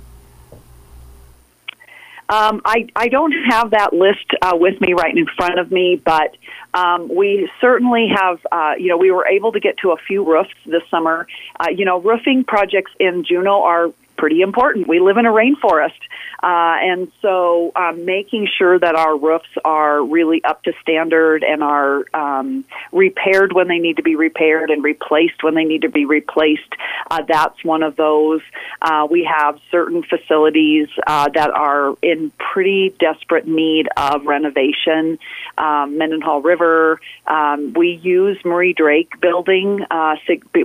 Um, 2.28 2.60
I, 2.64 2.88
I 2.96 3.08
don't 3.08 3.32
have 3.50 3.70
that 3.70 3.92
list 3.92 4.26
uh, 4.42 4.52
with 4.54 4.80
me 4.80 4.94
right 4.94 5.16
in 5.16 5.26
front 5.36 5.58
of 5.58 5.70
me, 5.70 6.00
but 6.04 6.36
um, 6.74 7.08
we 7.08 7.50
certainly 7.60 8.08
have, 8.08 8.44
uh, 8.50 8.74
you 8.78 8.88
know, 8.88 8.96
we 8.96 9.10
were 9.10 9.26
able 9.26 9.52
to 9.52 9.60
get 9.60 9.78
to 9.78 9.92
a 9.92 9.96
few 9.96 10.24
roofs 10.24 10.54
this 10.64 10.82
summer. 10.90 11.28
Uh, 11.60 11.68
you 11.68 11.84
know, 11.84 12.00
roofing 12.00 12.42
projects 12.44 12.90
in 12.98 13.24
Juneau 13.24 13.62
are 13.62 13.92
pretty 14.16 14.40
important. 14.40 14.88
We 14.88 15.00
live 15.00 15.16
in 15.16 15.26
a 15.26 15.30
rainforest. 15.30 16.00
Uh, 16.42 16.76
and 16.80 17.10
so 17.22 17.72
um, 17.76 18.04
making 18.04 18.48
sure 18.58 18.78
that 18.78 18.94
our 18.94 19.16
roofs 19.16 19.48
are 19.64 20.04
really 20.04 20.44
up 20.44 20.62
to 20.64 20.72
standard 20.80 21.42
and 21.42 21.62
are 21.62 22.04
um, 22.14 22.64
repaired 22.92 23.52
when 23.52 23.68
they 23.68 23.78
need 23.78 23.96
to 23.96 24.02
be 24.02 24.16
repaired 24.16 24.70
and 24.70 24.84
replaced 24.84 25.42
when 25.42 25.54
they 25.54 25.64
need 25.64 25.82
to 25.82 25.88
be 25.88 26.04
replaced, 26.04 26.74
uh, 27.10 27.22
that's 27.26 27.64
one 27.64 27.82
of 27.82 27.96
those. 27.96 28.40
Uh, 28.82 29.06
we 29.10 29.24
have 29.24 29.58
certain 29.70 30.02
facilities 30.02 30.88
uh, 31.06 31.28
that 31.30 31.50
are 31.50 31.94
in 32.02 32.30
pretty 32.38 32.94
desperate 32.98 33.46
need 33.46 33.88
of 33.96 34.26
renovation. 34.26 35.18
Um, 35.58 35.96
Mendenhall 35.98 36.42
River, 36.42 37.00
um, 37.26 37.72
we 37.72 37.92
use 38.02 38.38
Marie 38.44 38.74
Drake 38.74 39.20
building 39.20 39.84
uh, 39.90 40.16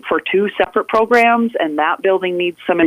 for 0.08 0.22
two 0.22 0.50
separate 0.58 0.88
programs, 0.88 1.54
and 1.60 1.78
that 1.78 2.02
building 2.02 2.38
needs 2.38 2.58
some 2.68 2.80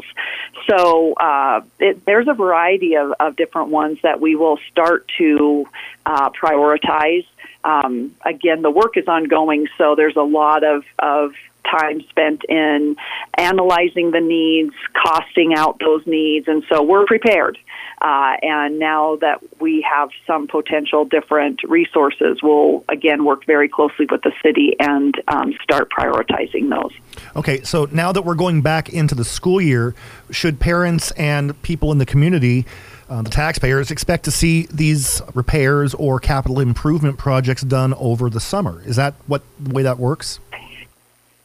improvements. 0.00 0.68
So 0.68 1.14
uh, 1.14 1.62
it, 1.78 2.04
there's 2.04 2.28
a 2.28 2.34
variety 2.34 2.96
of, 2.96 3.12
of 3.18 3.36
different 3.36 3.68
ones 3.68 3.98
that 4.02 4.20
we 4.20 4.36
will 4.36 4.58
start 4.70 5.10
to 5.18 5.66
uh, 6.06 6.30
prioritize. 6.30 7.26
Um, 7.64 8.14
again, 8.24 8.62
the 8.62 8.70
work 8.70 8.96
is 8.96 9.06
ongoing, 9.06 9.68
so 9.76 9.94
there's 9.94 10.16
a 10.16 10.22
lot 10.22 10.64
of, 10.64 10.84
of 10.98 11.32
time 11.70 12.02
spent 12.08 12.44
in 12.48 12.96
analyzing 13.36 14.10
the 14.10 14.20
needs, 14.20 14.74
costing 14.94 15.54
out 15.54 15.78
those 15.78 16.06
needs, 16.06 16.48
and 16.48 16.64
so 16.68 16.82
we're 16.82 17.06
prepared. 17.06 17.58
Uh, 18.00 18.36
and 18.42 18.78
now 18.78 19.16
that 19.16 19.40
we 19.60 19.82
have 19.82 20.08
some 20.26 20.46
potential 20.46 21.04
different 21.04 21.62
resources, 21.64 22.38
we'll 22.42 22.84
again 22.88 23.24
work 23.24 23.44
very 23.46 23.68
closely 23.68 24.06
with 24.10 24.22
the 24.22 24.32
city 24.42 24.74
and 24.80 25.14
um, 25.28 25.52
start 25.62 25.90
prioritizing 25.90 26.70
those. 26.70 26.92
Okay, 27.36 27.62
so 27.62 27.86
now 27.92 28.10
that 28.12 28.22
we're 28.22 28.34
going 28.34 28.62
back 28.62 28.88
into 28.88 29.14
the 29.14 29.24
school 29.24 29.60
year, 29.60 29.94
should 30.30 30.58
parents 30.60 31.10
and 31.12 31.60
people 31.62 31.92
in 31.92 31.98
the 31.98 32.06
community 32.06 32.64
uh, 33.10 33.22
the 33.22 33.30
taxpayers 33.30 33.90
expect 33.90 34.24
to 34.24 34.30
see 34.30 34.68
these 34.70 35.20
repairs 35.34 35.94
or 35.94 36.20
capital 36.20 36.60
improvement 36.60 37.18
projects 37.18 37.62
done 37.62 37.92
over 37.94 38.30
the 38.30 38.38
summer. 38.38 38.80
Is 38.86 38.94
that 38.96 39.14
what 39.26 39.42
the 39.58 39.74
way 39.74 39.82
that 39.82 39.98
works? 39.98 40.38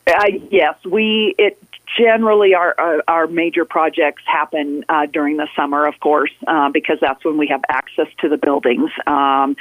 Uh, 0.07 0.27
yes, 0.51 0.75
we 0.85 1.33
it 1.37 1.57
generally 1.97 2.53
our 2.53 2.75
our, 2.77 3.03
our 3.07 3.27
major 3.27 3.65
projects 3.65 4.23
happen 4.25 4.83
uh, 4.89 5.05
during 5.07 5.37
the 5.37 5.47
summer, 5.55 5.87
of 5.87 5.99
course, 5.99 6.31
uh, 6.47 6.69
because 6.69 6.97
that's 7.01 7.23
when 7.25 7.37
we 7.37 7.47
have 7.47 7.61
access 7.69 8.07
to 8.19 8.29
the 8.29 8.37
buildings. 8.37 8.91
Um, 9.07 9.55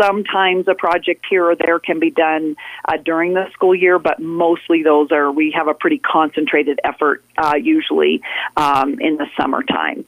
sometimes 0.00 0.66
a 0.68 0.74
project 0.74 1.24
here 1.28 1.44
or 1.50 1.56
there 1.56 1.78
can 1.78 2.00
be 2.00 2.10
done 2.10 2.56
uh, 2.86 2.96
during 2.96 3.34
the 3.34 3.50
school 3.52 3.74
year, 3.74 3.98
but 3.98 4.20
mostly 4.20 4.82
those 4.82 5.12
are 5.12 5.30
we 5.30 5.52
have 5.52 5.68
a 5.68 5.74
pretty 5.74 5.98
concentrated 5.98 6.80
effort 6.82 7.24
uh, 7.38 7.54
usually 7.54 8.22
um, 8.56 8.98
in 9.00 9.16
the 9.16 9.26
summertime. 9.36 10.04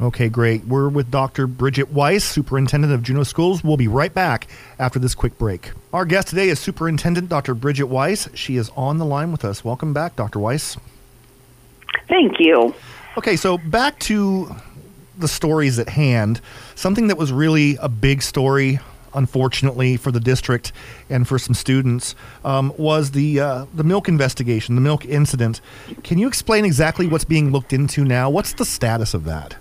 Okay, 0.00 0.28
great. 0.28 0.64
We're 0.64 0.88
with 0.88 1.10
Dr. 1.10 1.48
Bridget 1.48 1.92
Weiss, 1.92 2.22
Superintendent 2.22 2.92
of 2.92 3.02
Juneau 3.02 3.24
Schools. 3.24 3.64
We'll 3.64 3.76
be 3.76 3.88
right 3.88 4.14
back 4.14 4.46
after 4.78 5.00
this 5.00 5.12
quick 5.12 5.36
break. 5.38 5.72
Our 5.92 6.04
guest 6.04 6.28
today 6.28 6.50
is 6.50 6.60
Superintendent 6.60 7.28
Dr. 7.28 7.52
Bridget 7.52 7.86
Weiss. 7.86 8.28
She 8.32 8.56
is 8.56 8.70
on 8.76 8.98
the 8.98 9.04
line 9.04 9.32
with 9.32 9.44
us. 9.44 9.64
Welcome 9.64 9.92
back, 9.92 10.14
Dr. 10.14 10.38
Weiss. 10.38 10.76
Thank 12.08 12.38
you. 12.38 12.76
Okay, 13.16 13.34
so 13.34 13.58
back 13.58 13.98
to 14.00 14.54
the 15.18 15.26
stories 15.26 15.80
at 15.80 15.88
hand. 15.88 16.40
Something 16.76 17.08
that 17.08 17.18
was 17.18 17.32
really 17.32 17.76
a 17.80 17.88
big 17.88 18.22
story, 18.22 18.78
unfortunately, 19.14 19.96
for 19.96 20.12
the 20.12 20.20
district 20.20 20.70
and 21.10 21.26
for 21.26 21.40
some 21.40 21.54
students 21.54 22.14
um, 22.44 22.72
was 22.78 23.10
the 23.10 23.40
uh, 23.40 23.66
the 23.74 23.82
milk 23.82 24.08
investigation, 24.08 24.76
the 24.76 24.80
milk 24.80 25.04
incident. 25.04 25.60
Can 26.04 26.18
you 26.18 26.28
explain 26.28 26.64
exactly 26.64 27.08
what's 27.08 27.24
being 27.24 27.50
looked 27.50 27.72
into 27.72 28.04
now? 28.04 28.30
What's 28.30 28.52
the 28.52 28.64
status 28.64 29.12
of 29.12 29.24
that? 29.24 29.56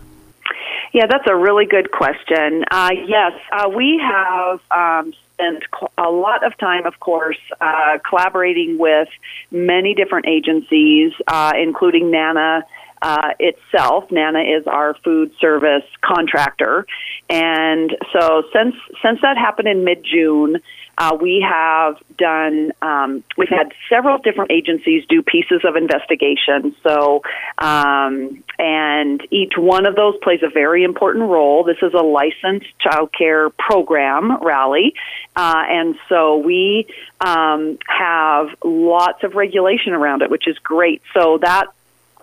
Yeah, 0.98 1.06
that's 1.06 1.28
a 1.30 1.36
really 1.36 1.68
good 1.68 1.92
question. 1.92 2.66
Uh, 2.72 2.90
yes, 3.06 3.34
uh, 3.52 3.70
we 3.70 4.02
have 4.04 4.60
um, 4.72 5.14
spent 5.34 5.62
a 5.96 6.10
lot 6.10 6.44
of 6.44 6.58
time, 6.58 6.88
of 6.88 7.00
course, 7.00 7.38
uh, 7.62 8.00
collaborating 8.00 8.80
with 8.80 9.08
many 9.52 9.94
different 9.94 10.26
agencies, 10.26 11.14
uh, 11.28 11.54
including 11.56 12.10
NANA. 12.10 12.66
Uh, 13.00 13.30
itself, 13.40 14.10
Nana 14.10 14.40
is 14.40 14.66
our 14.66 14.96
food 15.04 15.32
service 15.40 15.84
contractor, 16.02 16.88
and 17.30 17.96
so 18.14 18.44
since 18.54 18.76
since 19.02 19.20
that 19.22 19.38
happened 19.38 19.68
in 19.68 19.84
mid 19.84 20.04
June, 20.04 20.62
uh, 20.98 21.16
we 21.20 21.46
have 21.48 21.96
done, 22.18 22.72
um, 22.82 23.24
we've 23.38 23.50
had 23.50 23.72
several 23.88 24.18
different 24.18 24.52
agencies 24.52 25.06
do 25.08 25.22
pieces 25.22 25.62
of 25.64 25.76
investigation. 25.76 26.76
So, 26.82 27.22
um, 27.60 28.44
and 28.58 29.22
each 29.30 29.54
one 29.58 29.86
of 29.86 29.96
those 29.96 30.16
plays 30.24 30.40
a 30.42 30.50
very 30.50 30.84
important 30.84 31.30
role. 31.30 31.64
This 31.64 31.78
is 31.84 31.94
a 31.94 32.02
licensed 32.02 32.68
child 32.80 33.12
care 33.16 33.52
program, 33.52 34.44
Rally. 34.44 34.96
Uh, 35.36 35.64
and 35.68 35.96
so 36.10 36.38
we 36.38 36.88
um, 37.22 37.78
have 37.88 38.48
lots 38.64 39.24
of 39.24 39.36
regulation 39.36 39.94
around 39.94 40.24
it, 40.24 40.32
which 40.32 40.48
is 40.48 40.58
great. 40.60 41.04
So 41.14 41.38
that 41.44 41.68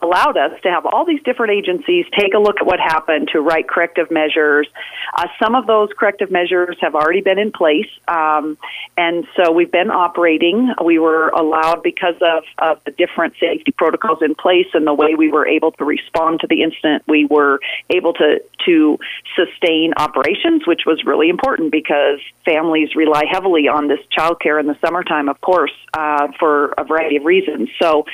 allowed 0.04 0.36
us 0.36 0.52
to 0.62 0.70
have 0.70 0.84
all 0.86 1.04
these 1.04 1.22
different 1.22 1.52
agencies 1.52 2.06
take 2.16 2.34
a 2.34 2.38
look 2.38 2.56
at 2.60 2.66
what 2.66 2.78
happened 2.78 3.28
to 3.32 3.40
write 3.40 3.68
corrective 3.68 4.10
measures. 4.10 4.68
Uh, 5.16 5.26
some 5.42 5.54
of 5.54 5.66
those 5.66 5.88
corrective 5.98 6.30
measures 6.30 6.76
have 6.80 6.94
already 6.94 7.20
been 7.20 7.38
in 7.38 7.50
place, 7.50 7.90
um, 8.06 8.56
and 8.96 9.26
so 9.36 9.50
we've 9.50 9.72
been 9.72 9.90
operating. 9.90 10.72
We 10.84 10.98
were 10.98 11.28
allowed 11.30 11.82
because 11.82 12.16
of, 12.20 12.44
of 12.58 12.84
the 12.84 12.90
different 12.92 13.34
safety 13.40 13.72
protocols 13.72 14.20
in 14.22 14.34
place 14.34 14.68
and 14.74 14.86
the 14.86 14.94
way 14.94 15.14
we 15.14 15.30
were 15.30 15.46
able 15.46 15.72
to 15.72 15.84
respond 15.84 16.40
to 16.40 16.46
the 16.46 16.62
incident. 16.62 17.02
We 17.08 17.24
were 17.24 17.60
able 17.90 18.12
to 18.14 18.40
to 18.66 18.98
sustain 19.36 19.92
operations, 19.96 20.66
which 20.66 20.82
was 20.86 21.04
really 21.04 21.28
important 21.28 21.70
because 21.70 22.20
families 22.44 22.94
rely 22.94 23.24
heavily 23.30 23.68
on 23.68 23.88
this 23.88 24.00
childcare 24.16 24.60
in 24.60 24.66
the 24.66 24.76
summertime, 24.80 25.28
of 25.28 25.40
course, 25.40 25.72
uh, 25.92 26.28
for 26.38 26.74
a 26.78 26.84
variety 26.84 27.16
of 27.16 27.24
reasons. 27.24 27.68
So, 27.80 28.06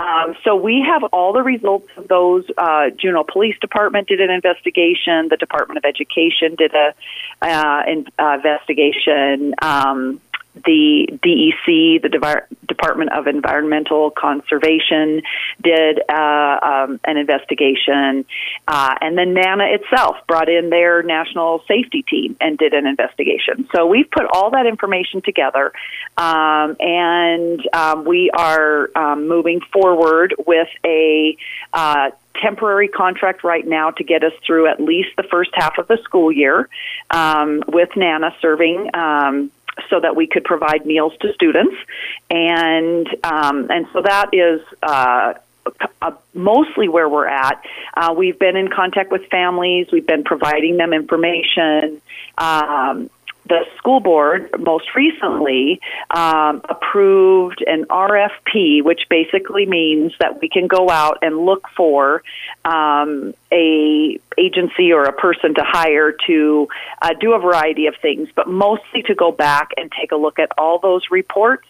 um, 0.00 0.34
so 0.44 0.56
we 0.56 0.84
have 0.86 1.04
all 1.12 1.31
the 1.32 1.42
results 1.42 1.88
of 1.96 2.08
those. 2.08 2.44
Uh, 2.56 2.90
Juneau 2.90 3.24
Police 3.24 3.58
Department 3.60 4.08
did 4.08 4.20
an 4.20 4.30
investigation. 4.30 5.28
The 5.28 5.36
Department 5.38 5.78
of 5.78 5.84
Education 5.84 6.54
did 6.56 6.74
a 6.74 6.94
uh, 7.42 7.82
in, 7.86 8.06
uh, 8.18 8.34
investigation. 8.36 9.54
Um, 9.60 10.20
the 10.54 11.08
DEC, 11.22 12.02
the 12.02 12.08
De- 12.08 12.46
Department 12.66 13.12
of 13.12 13.26
Environmental 13.26 14.10
Conservation, 14.10 15.22
did 15.62 16.00
uh, 16.08 16.58
um, 16.62 17.00
an 17.04 17.16
investigation, 17.16 18.24
uh, 18.68 18.94
and 19.00 19.16
then 19.16 19.34
NANA 19.34 19.64
itself 19.64 20.16
brought 20.26 20.48
in 20.48 20.70
their 20.70 21.02
national 21.02 21.64
safety 21.66 22.02
team 22.02 22.36
and 22.40 22.58
did 22.58 22.74
an 22.74 22.86
investigation. 22.86 23.68
So 23.74 23.86
we've 23.86 24.10
put 24.10 24.24
all 24.32 24.50
that 24.50 24.66
information 24.66 25.22
together, 25.22 25.72
um, 26.16 26.76
and 26.80 27.66
um, 27.72 28.04
we 28.04 28.30
are 28.30 28.90
um, 28.94 29.28
moving 29.28 29.60
forward 29.60 30.34
with 30.46 30.68
a 30.84 31.36
uh, 31.72 32.10
temporary 32.40 32.88
contract 32.88 33.44
right 33.44 33.66
now 33.66 33.90
to 33.90 34.04
get 34.04 34.24
us 34.24 34.32
through 34.46 34.66
at 34.66 34.80
least 34.80 35.10
the 35.16 35.22
first 35.22 35.50
half 35.54 35.78
of 35.78 35.88
the 35.88 35.98
school 35.98 36.32
year 36.32 36.68
um, 37.10 37.62
with 37.68 37.90
NANA 37.96 38.34
serving 38.40 38.90
um, 38.94 39.50
so 39.88 40.00
that 40.00 40.16
we 40.16 40.26
could 40.26 40.44
provide 40.44 40.84
meals 40.86 41.12
to 41.20 41.32
students, 41.32 41.76
and 42.30 43.06
um, 43.24 43.70
and 43.70 43.86
so 43.92 44.02
that 44.02 44.30
is. 44.32 44.60
Uh, 44.82 45.34
uh, 46.00 46.10
mostly 46.34 46.88
where 46.88 47.08
we're 47.08 47.28
at. 47.28 47.64
Uh, 47.94 48.12
we've 48.16 48.36
been 48.36 48.56
in 48.56 48.66
contact 48.66 49.12
with 49.12 49.24
families. 49.26 49.86
We've 49.92 50.06
been 50.06 50.24
providing 50.24 50.76
them 50.76 50.92
information. 50.92 52.02
Um, 52.36 53.10
the 53.46 53.64
school 53.76 54.00
board 54.00 54.50
most 54.58 54.94
recently 54.94 55.80
um, 56.10 56.62
approved 56.68 57.62
an 57.66 57.84
RFP, 57.86 58.84
which 58.84 59.02
basically 59.10 59.66
means 59.66 60.12
that 60.20 60.40
we 60.40 60.48
can 60.48 60.66
go 60.68 60.88
out 60.88 61.18
and 61.22 61.36
look 61.44 61.68
for 61.76 62.22
um, 62.64 63.34
a 63.52 64.18
agency 64.38 64.92
or 64.92 65.04
a 65.04 65.12
person 65.12 65.54
to 65.54 65.64
hire 65.64 66.12
to 66.26 66.68
uh, 67.02 67.14
do 67.20 67.32
a 67.32 67.38
variety 67.38 67.86
of 67.86 67.94
things, 68.00 68.28
but 68.34 68.48
mostly 68.48 69.02
to 69.02 69.14
go 69.14 69.32
back 69.32 69.70
and 69.76 69.90
take 69.92 70.12
a 70.12 70.16
look 70.16 70.38
at 70.38 70.50
all 70.56 70.78
those 70.78 71.10
reports 71.10 71.66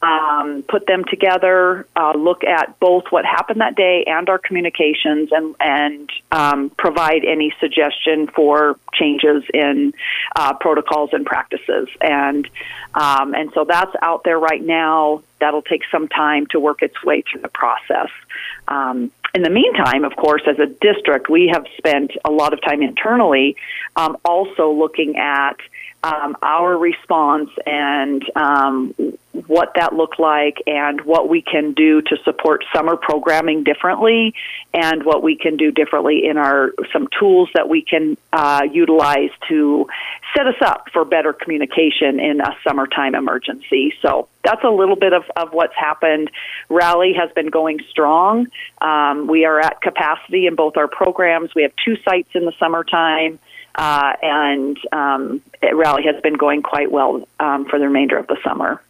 um, 0.00 0.62
put 0.68 0.86
them 0.86 1.04
together, 1.04 1.86
uh, 1.96 2.12
look 2.16 2.44
at 2.44 2.78
both 2.78 3.04
what 3.10 3.24
happened 3.24 3.60
that 3.60 3.74
day 3.74 4.04
and 4.06 4.28
our 4.28 4.38
communications, 4.38 5.30
and 5.32 5.56
and 5.60 6.10
um, 6.30 6.70
provide 6.70 7.24
any 7.24 7.52
suggestion 7.60 8.28
for 8.28 8.78
changes 8.94 9.42
in 9.52 9.92
uh, 10.36 10.54
protocols 10.54 11.10
and 11.12 11.26
practices. 11.26 11.88
And 12.00 12.48
um, 12.94 13.34
and 13.34 13.50
so 13.54 13.64
that's 13.64 13.94
out 14.02 14.24
there 14.24 14.38
right 14.38 14.64
now. 14.64 15.22
That'll 15.40 15.62
take 15.62 15.82
some 15.90 16.08
time 16.08 16.46
to 16.48 16.60
work 16.60 16.82
its 16.82 17.02
way 17.02 17.22
through 17.22 17.42
the 17.42 17.48
process. 17.48 18.10
Um, 18.68 19.10
in 19.34 19.42
the 19.42 19.50
meantime, 19.50 20.04
of 20.04 20.16
course, 20.16 20.42
as 20.46 20.58
a 20.58 20.66
district, 20.66 21.28
we 21.28 21.48
have 21.52 21.66
spent 21.76 22.12
a 22.24 22.30
lot 22.30 22.52
of 22.52 22.62
time 22.62 22.82
internally 22.82 23.56
um, 23.96 24.16
also 24.24 24.70
looking 24.72 25.16
at 25.16 25.56
um, 26.08 26.36
our 26.42 26.76
response 26.76 27.50
and 27.66 28.24
um, 28.34 28.94
what 29.46 29.72
that 29.74 29.94
looked 29.94 30.18
like 30.18 30.62
and 30.66 31.02
what 31.02 31.28
we 31.28 31.42
can 31.42 31.72
do 31.72 32.00
to 32.02 32.16
support 32.24 32.64
summer 32.74 32.96
programming 32.96 33.62
differently 33.62 34.34
and 34.72 35.04
what 35.04 35.22
we 35.22 35.36
can 35.36 35.56
do 35.56 35.70
differently 35.70 36.26
in 36.26 36.38
our 36.38 36.72
some 36.92 37.08
tools 37.18 37.50
that 37.54 37.68
we 37.68 37.82
can 37.82 38.16
uh, 38.32 38.66
utilize 38.70 39.30
to 39.48 39.86
set 40.34 40.46
us 40.46 40.60
up 40.62 40.88
for 40.92 41.04
better 41.04 41.32
communication 41.32 42.18
in 42.20 42.40
a 42.40 42.56
summertime 42.64 43.14
emergency. 43.14 43.94
So 44.00 44.28
that's 44.42 44.64
a 44.64 44.70
little 44.70 44.96
bit 44.96 45.12
of, 45.12 45.24
of 45.36 45.52
what's 45.52 45.74
happened. 45.74 46.30
Rally 46.70 47.12
has 47.12 47.30
been 47.32 47.50
going 47.50 47.80
strong. 47.90 48.46
Um, 48.80 49.26
we 49.26 49.44
are 49.44 49.60
at 49.60 49.82
capacity 49.82 50.46
in 50.46 50.54
both 50.54 50.76
our 50.76 50.88
programs. 50.88 51.54
We 51.54 51.62
have 51.62 51.72
two 51.84 51.96
sites 52.02 52.30
in 52.34 52.46
the 52.46 52.52
summertime. 52.58 53.38
Uh, 53.78 54.12
and 54.22 54.76
um, 54.90 55.40
Rally 55.72 56.02
has 56.02 56.20
been 56.20 56.34
going 56.34 56.62
quite 56.62 56.90
well 56.90 57.26
um, 57.38 57.64
for 57.64 57.78
the 57.78 57.84
remainder 57.86 58.18
of 58.18 58.26
the 58.26 58.36
summer. 58.42 58.82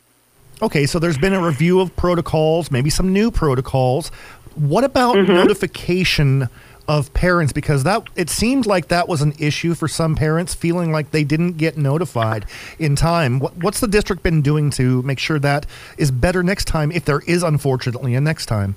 Okay, 0.62 0.86
so 0.86 0.98
there's 0.98 1.18
been 1.18 1.34
a 1.34 1.44
review 1.44 1.78
of 1.78 1.94
protocols, 1.94 2.70
maybe 2.70 2.88
some 2.88 3.12
new 3.12 3.30
protocols. 3.30 4.08
What 4.54 4.84
about 4.84 5.16
mm-hmm. 5.16 5.32
notification 5.32 6.48
of 6.88 7.12
parents? 7.12 7.52
Because 7.52 7.84
that 7.84 8.02
it 8.16 8.30
seemed 8.30 8.64
like 8.64 8.88
that 8.88 9.08
was 9.08 9.20
an 9.20 9.34
issue 9.38 9.74
for 9.74 9.88
some 9.88 10.16
parents, 10.16 10.54
feeling 10.54 10.90
like 10.90 11.10
they 11.10 11.22
didn't 11.22 11.58
get 11.58 11.76
notified 11.76 12.46
in 12.78 12.96
time. 12.96 13.40
What, 13.40 13.58
what's 13.58 13.80
the 13.80 13.88
district 13.88 14.22
been 14.22 14.40
doing 14.40 14.70
to 14.70 15.02
make 15.02 15.18
sure 15.18 15.38
that 15.38 15.66
is 15.98 16.10
better 16.10 16.42
next 16.42 16.64
time, 16.64 16.90
if 16.90 17.04
there 17.04 17.20
is 17.26 17.42
unfortunately 17.42 18.14
a 18.14 18.22
next 18.22 18.46
time? 18.46 18.74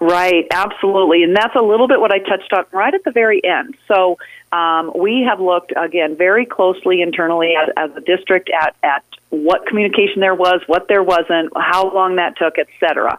Right, 0.00 0.46
absolutely. 0.50 1.22
And 1.22 1.34
that's 1.34 1.56
a 1.56 1.62
little 1.62 1.88
bit 1.88 2.00
what 2.00 2.12
I 2.12 2.18
touched 2.18 2.52
on 2.52 2.66
right 2.70 2.92
at 2.92 3.02
the 3.04 3.10
very 3.10 3.42
end. 3.42 3.74
So 3.88 4.18
um, 4.56 4.92
we 4.96 5.26
have 5.28 5.38
looked, 5.38 5.72
again, 5.76 6.16
very 6.16 6.46
closely 6.46 7.02
internally 7.02 7.54
as, 7.60 7.68
as 7.76 7.96
a 7.96 8.00
district 8.00 8.48
at, 8.50 8.74
at 8.82 9.04
what 9.28 9.66
communication 9.66 10.20
there 10.20 10.34
was, 10.34 10.62
what 10.66 10.88
there 10.88 11.02
wasn't, 11.02 11.52
how 11.54 11.92
long 11.92 12.16
that 12.16 12.38
took, 12.38 12.54
etc. 12.58 13.18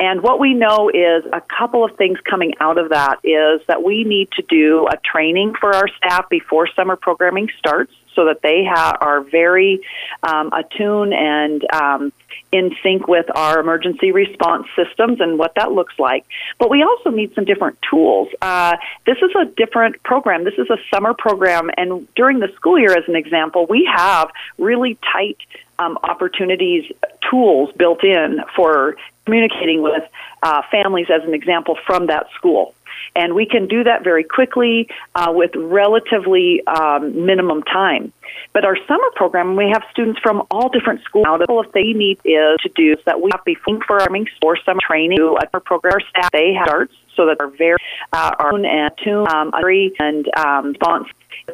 And 0.00 0.22
what 0.22 0.40
we 0.40 0.54
know 0.54 0.88
is 0.88 1.24
a 1.30 1.42
couple 1.58 1.84
of 1.84 1.96
things 1.96 2.18
coming 2.20 2.54
out 2.60 2.78
of 2.78 2.90
that 2.90 3.18
is 3.22 3.60
that 3.66 3.82
we 3.82 4.04
need 4.04 4.30
to 4.32 4.42
do 4.48 4.86
a 4.90 4.96
training 4.96 5.54
for 5.60 5.74
our 5.74 5.88
staff 5.88 6.30
before 6.30 6.68
summer 6.74 6.96
programming 6.96 7.50
starts 7.58 7.92
so 8.18 8.24
that 8.24 8.42
they 8.42 8.64
ha- 8.64 8.96
are 9.00 9.20
very 9.20 9.80
um, 10.24 10.52
attuned 10.52 11.14
and 11.14 11.64
um, 11.72 12.12
in 12.50 12.74
sync 12.82 13.06
with 13.06 13.26
our 13.36 13.60
emergency 13.60 14.10
response 14.10 14.66
systems 14.74 15.20
and 15.20 15.38
what 15.38 15.54
that 15.54 15.70
looks 15.70 15.96
like. 16.00 16.24
But 16.58 16.68
we 16.68 16.82
also 16.82 17.10
need 17.10 17.32
some 17.36 17.44
different 17.44 17.78
tools. 17.88 18.26
Uh, 18.42 18.76
this 19.06 19.18
is 19.18 19.30
a 19.40 19.44
different 19.44 20.02
program. 20.02 20.42
This 20.42 20.58
is 20.58 20.68
a 20.68 20.78
summer 20.92 21.14
program, 21.14 21.70
and 21.76 22.12
during 22.16 22.40
the 22.40 22.48
school 22.56 22.76
year, 22.76 22.98
as 22.98 23.04
an 23.06 23.14
example, 23.14 23.66
we 23.70 23.88
have 23.94 24.30
really 24.58 24.98
tight 25.12 25.38
um, 25.78 25.96
opportunities, 26.02 26.90
tools 27.30 27.70
built 27.76 28.02
in 28.02 28.40
for 28.56 28.96
communicating 29.26 29.80
with 29.80 30.02
uh, 30.42 30.62
families, 30.72 31.06
as 31.08 31.22
an 31.22 31.34
example, 31.34 31.78
from 31.86 32.06
that 32.06 32.26
school 32.34 32.74
and 33.14 33.34
we 33.34 33.46
can 33.46 33.66
do 33.66 33.84
that 33.84 34.04
very 34.04 34.24
quickly 34.24 34.88
uh, 35.14 35.32
with 35.34 35.50
relatively 35.54 36.66
um, 36.66 37.26
minimum 37.26 37.62
time. 37.64 38.12
But 38.52 38.64
our 38.64 38.76
summer 38.86 39.10
program, 39.14 39.56
we 39.56 39.70
have 39.72 39.82
students 39.90 40.20
from 40.20 40.46
all 40.50 40.68
different 40.68 41.02
schools. 41.02 41.24
Now, 41.24 41.38
what 41.38 41.72
they 41.72 41.92
need 41.92 42.18
is 42.24 42.58
to 42.62 42.70
do 42.74 42.92
is 42.92 43.04
that 43.04 43.20
we 43.20 43.30
have 43.32 43.44
before 43.44 43.78
farming 43.86 44.26
for 44.40 44.56
some 44.64 44.78
training. 44.80 45.20
Our 45.20 45.60
program 45.60 45.88
our 45.92 46.00
staff 46.00 46.30
they 46.32 46.52
have 46.54 46.66
starts 46.66 46.94
so 47.16 47.26
that 47.26 47.38
they're 47.38 47.48
very 47.48 47.78
uh, 48.12 48.34
are 48.38 48.54
and 48.54 48.92
tune 49.02 49.26
um, 49.28 49.52
and 49.98 50.28
um, 50.36 50.66
response 50.68 51.08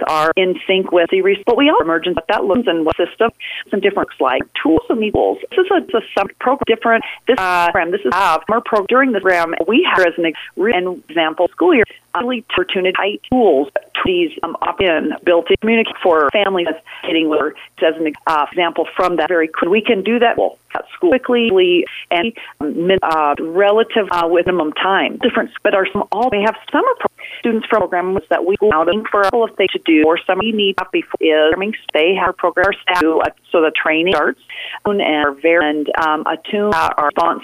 are 0.06 0.32
in 0.36 0.58
sync 0.66 0.92
with 0.92 1.10
the 1.10 1.22
response. 1.22 1.44
But 1.46 1.56
we 1.56 1.70
all 1.70 1.80
emergence 1.80 2.16
what 2.16 2.26
that 2.28 2.44
looks 2.44 2.66
and 2.66 2.84
what 2.84 2.96
system 2.96 3.30
some 3.70 3.80
different 3.80 4.10
like 4.20 4.42
tools 4.62 4.82
and 4.88 5.12
tools. 5.12 5.38
This 5.50 5.66
is 5.66 5.70
a, 5.70 5.96
a 5.96 6.00
some 6.16 6.28
program 6.38 6.64
different 6.66 7.04
this 7.26 7.38
uh, 7.38 7.66
program. 7.66 7.90
This 7.90 8.00
is 8.02 8.12
uh, 8.12 8.38
our 8.48 8.60
program 8.60 8.86
during 8.88 9.12
the 9.12 9.20
program 9.20 9.54
we 9.66 9.86
have 9.90 10.06
as 10.06 10.14
an, 10.18 10.32
example 11.08 11.48
school 11.48 11.74
year 11.74 11.84
really 12.14 12.44
opportunity 12.50 13.20
tools 13.30 13.68
to 13.74 14.00
these 14.04 14.30
um, 14.42 14.56
opt-in 14.62 15.12
built-in 15.24 15.56
communicate 15.60 15.96
for 16.02 16.30
families 16.30 16.68
hitting 17.02 17.28
with 17.28 17.54
as 17.78 17.94
an 17.96 18.12
uh, 18.26 18.46
example 18.50 18.86
from 18.96 19.16
that 19.16 19.28
very 19.28 19.48
quick. 19.48 19.70
We 19.70 19.82
can 19.82 20.02
do 20.02 20.18
that 20.20 20.38
well 20.38 20.59
at 20.74 20.85
school 20.94 21.11
quickly 21.11 21.85
and 22.11 22.32
um, 22.61 22.90
uh, 23.02 23.35
relative 23.40 24.09
uh, 24.11 24.28
with 24.30 24.46
minimum 24.46 24.72
time. 24.72 25.18
Different, 25.18 25.50
but 25.62 25.74
our 25.74 25.87
all 26.12 26.30
we 26.30 26.42
have 26.42 26.56
summer 26.70 26.88
pro- 26.98 27.24
students 27.38 27.66
from 27.66 27.80
programs 27.80 28.20
that 28.30 28.44
we 28.44 28.56
go 28.56 28.72
out 28.72 28.88
for 29.11 29.20
a 29.20 29.24
couple 29.24 29.44
of 29.44 29.54
things 29.56 29.70
to 29.74 29.78
do 29.84 30.04
or 30.06 30.18
some 30.26 30.38
we 30.38 30.52
need 30.52 30.76
before 30.92 31.18
is 31.20 31.54
they 31.92 32.14
have 32.14 32.37
program 32.37 32.72
staff 32.82 33.02
uh, 33.04 33.30
so 33.50 33.60
the 33.60 33.70
training 33.70 34.14
starts 34.14 34.40
and 34.84 35.00
are 35.00 35.32
very 35.32 35.68
and 35.68 35.90
um, 35.98 36.24
attune 36.26 36.72
uh, 36.74 36.90
our 36.96 37.06
response 37.06 37.42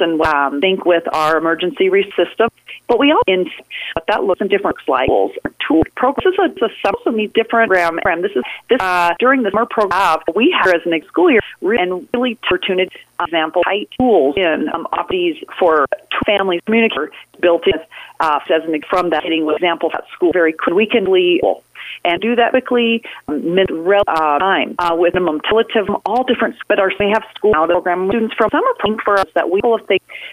and 0.00 0.20
um, 0.22 0.60
think 0.60 0.84
with 0.84 1.02
our 1.12 1.36
emergency 1.36 1.88
system. 2.16 2.48
But 2.86 2.98
we 2.98 3.12
all 3.12 3.20
in 3.26 3.50
what 3.94 4.06
that 4.08 4.24
looks 4.24 4.40
and 4.40 4.48
different 4.48 4.76
like 4.86 5.08
tool 5.66 5.82
program. 5.96 6.22
This 6.24 6.34
is 6.34 6.60
a, 6.62 6.64
a 6.64 6.88
also 6.88 7.10
need 7.10 7.32
different 7.32 7.70
program. 7.70 8.22
This 8.22 8.32
is 8.32 8.42
this 8.68 8.80
uh, 8.80 9.14
during 9.18 9.42
the 9.42 9.50
summer 9.50 9.66
program 9.66 10.18
we 10.34 10.54
have 10.56 10.74
as 10.74 10.82
an 10.86 11.00
school 11.06 11.30
year 11.30 11.40
and 11.62 12.08
really 12.14 12.38
opportunity 12.44 12.96
example 13.20 13.62
tight 13.64 13.88
tools 13.98 14.34
in 14.36 14.68
um, 14.72 14.86
these 15.10 15.36
for 15.58 15.86
families 16.24 16.60
communicate 16.66 17.10
built 17.40 17.66
in 17.66 17.74
uh, 18.20 18.40
as 18.50 18.64
an 18.64 18.80
from 18.88 19.10
that 19.10 19.22
hitting 19.22 19.48
example 19.48 19.90
at 19.94 20.04
school 20.12 20.32
very 20.32 20.52
quickly 20.52 20.86
and 22.04 22.20
do 22.20 22.36
that 22.36 22.50
quickly, 22.50 23.02
mid 23.28 23.70
uh, 23.70 24.38
time 24.38 24.74
uh, 24.78 24.94
with 24.96 25.14
minimum 25.14 25.40
relative, 25.50 25.88
all 26.06 26.24
different. 26.24 26.56
But 26.68 26.78
our 26.78 26.92
we 26.92 27.10
have 27.12 27.24
school 27.34 27.54
out 27.54 27.68
program 27.68 28.08
students 28.08 28.34
from 28.36 28.50
summer 28.50 28.74
program 28.80 28.98
for 29.04 29.18
us 29.18 29.26
that 29.34 29.50
we 29.50 29.60
will 29.62 29.78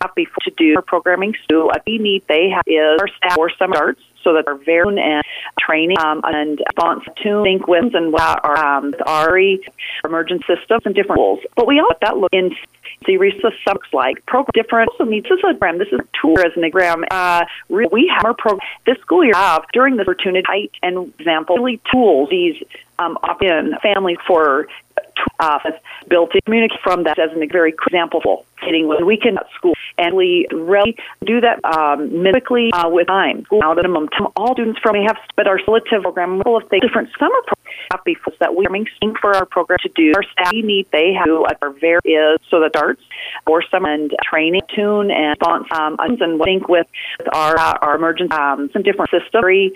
have 0.02 0.16
they 0.16 0.40
to 0.44 0.52
do 0.58 0.76
programming. 0.86 1.34
So 1.50 1.72
a 1.72 1.80
key 1.80 1.98
need 1.98 2.24
they 2.28 2.50
have 2.50 2.64
is 2.68 3.00
our 3.00 3.08
staff 3.08 3.38
or 3.38 3.50
some 3.58 3.72
starts 3.74 4.02
so 4.26 4.34
that 4.34 4.48
our 4.48 4.56
very 4.56 5.00
and 5.00 5.24
training 5.58 5.98
um, 6.00 6.20
and 6.26 6.60
response 6.60 7.06
to 7.24 7.44
think 7.44 7.68
with 7.68 7.96
and 7.96 8.12
what 8.12 8.44
our 8.44 8.58
um, 8.58 8.94
RE 9.32 9.64
emergent 10.04 10.42
systems 10.42 10.82
and 10.86 10.94
different 10.94 11.20
tools. 11.20 11.40
But 11.56 11.68
we 11.68 11.80
all 11.80 11.88
have 11.90 12.00
that 12.02 12.18
look 12.18 12.34
in 12.34 12.54
series 13.06 13.34
looks 13.44 13.88
like 13.94 14.26
program 14.26 14.50
different 14.54 14.90
also 14.90 15.04
needs 15.04 15.28
this 15.30 15.38
is 15.38 15.44
a 15.44 15.54
program 15.54 15.78
this 15.78 15.88
is 15.90 16.00
a 16.00 16.08
tool 16.20 16.40
as 16.40 16.52
an 16.56 16.64
exam 16.64 17.04
uh, 17.12 17.46
we 17.70 18.12
have 18.14 18.26
our 18.26 18.34
program 18.34 18.66
this 18.86 18.98
school 19.00 19.24
year 19.24 19.36
have 19.36 19.64
during 19.74 19.96
the 19.96 20.02
opportunity 20.02 20.72
and 20.82 21.14
example 21.20 21.58
really 21.58 21.80
tools 21.92 22.30
these 22.30 22.56
um, 22.98 23.18
opt-in 23.22 23.76
families 23.82 24.18
for 24.26 24.68
uh, 25.40 25.60
built 26.08 26.34
in 26.34 26.42
communicate 26.46 26.80
from 26.84 27.04
that 27.04 27.20
as 27.20 27.32
a 27.32 27.46
very 27.48 27.74
example 27.74 28.46
hitting 28.62 28.88
when 28.88 29.06
we 29.06 29.18
can 29.18 29.38
at 29.38 29.48
school. 29.56 29.74
And 29.98 30.16
we 30.16 30.48
really 30.52 30.98
do 31.26 31.42
that 31.42 31.64
um, 31.66 32.10
mimically 32.10 32.70
uh, 32.74 32.90
with 32.90 33.08
time. 33.08 33.46
Out 33.64 33.78
minimum 33.78 34.10
all 34.36 34.54
students 34.54 34.80
from 34.80 34.96
we 34.96 35.06
have 35.06 35.18
but 35.36 35.48
our 35.48 35.60
relative 35.68 36.04
program 36.04 36.42
full 36.44 36.58
of 36.58 36.64
different 36.70 37.10
summer 37.20 37.36
programs 37.90 38.38
that 38.40 38.56
we 38.56 38.66
are 38.66 38.70
making 38.70 39.16
for 39.20 39.36
our 39.36 39.46
program 39.46 39.78
to 39.82 39.90
do 39.90 40.14
our 40.16 40.24
staff 40.24 40.52
we 40.54 40.62
need 40.62 40.88
they 40.92 41.14
have 41.14 41.28
our 41.62 41.72
very 41.72 42.00
is 42.06 42.40
so 42.50 42.60
the 42.60 42.70
darts 42.70 43.02
or 43.48 43.62
some 43.70 43.86
and 43.86 44.16
training 44.24 44.62
tune 44.74 45.12
and 45.12 45.36
response 45.42 45.68
um, 45.72 45.98
and 46.00 46.38
link 46.38 46.68
with 46.68 46.88
our 47.34 47.58
uh, 47.58 47.78
our 47.82 47.96
emergent 47.96 48.32
um, 48.32 48.70
some 48.72 48.84
different 48.84 49.12
systems 49.12 49.26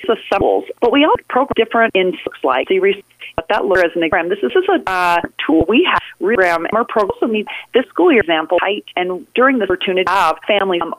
systems. 0.08 0.66
But 0.82 0.92
we 0.92 1.06
all 1.06 1.16
program 1.28 1.50
different 1.56 1.96
in 1.96 2.12
looks 2.26 2.44
like 2.44 2.68
what 2.70 3.04
that 3.50 3.66
looks 3.66 3.84
as 3.84 3.92
an 3.96 4.04
exam. 4.04 4.30
This 4.30 4.40
is, 4.44 4.52
this 4.54 4.66
a 4.70 4.90
uh, 4.90 5.22
tool 5.46 5.66
we 5.68 5.88
have 5.90 6.02
program. 6.20 6.68
Our 6.74 6.86
program 6.86 7.12
also 7.12 7.32
needs 7.32 7.48
this 7.74 7.86
school 7.88 8.12
year 8.12 8.22
example 8.22 8.58
height 8.62 8.86
and 8.96 9.26
during 9.34 9.60
the 9.60 9.64
opportunity 9.64 10.06
of 10.08 10.38
family 10.48 10.80
um, 10.82 10.94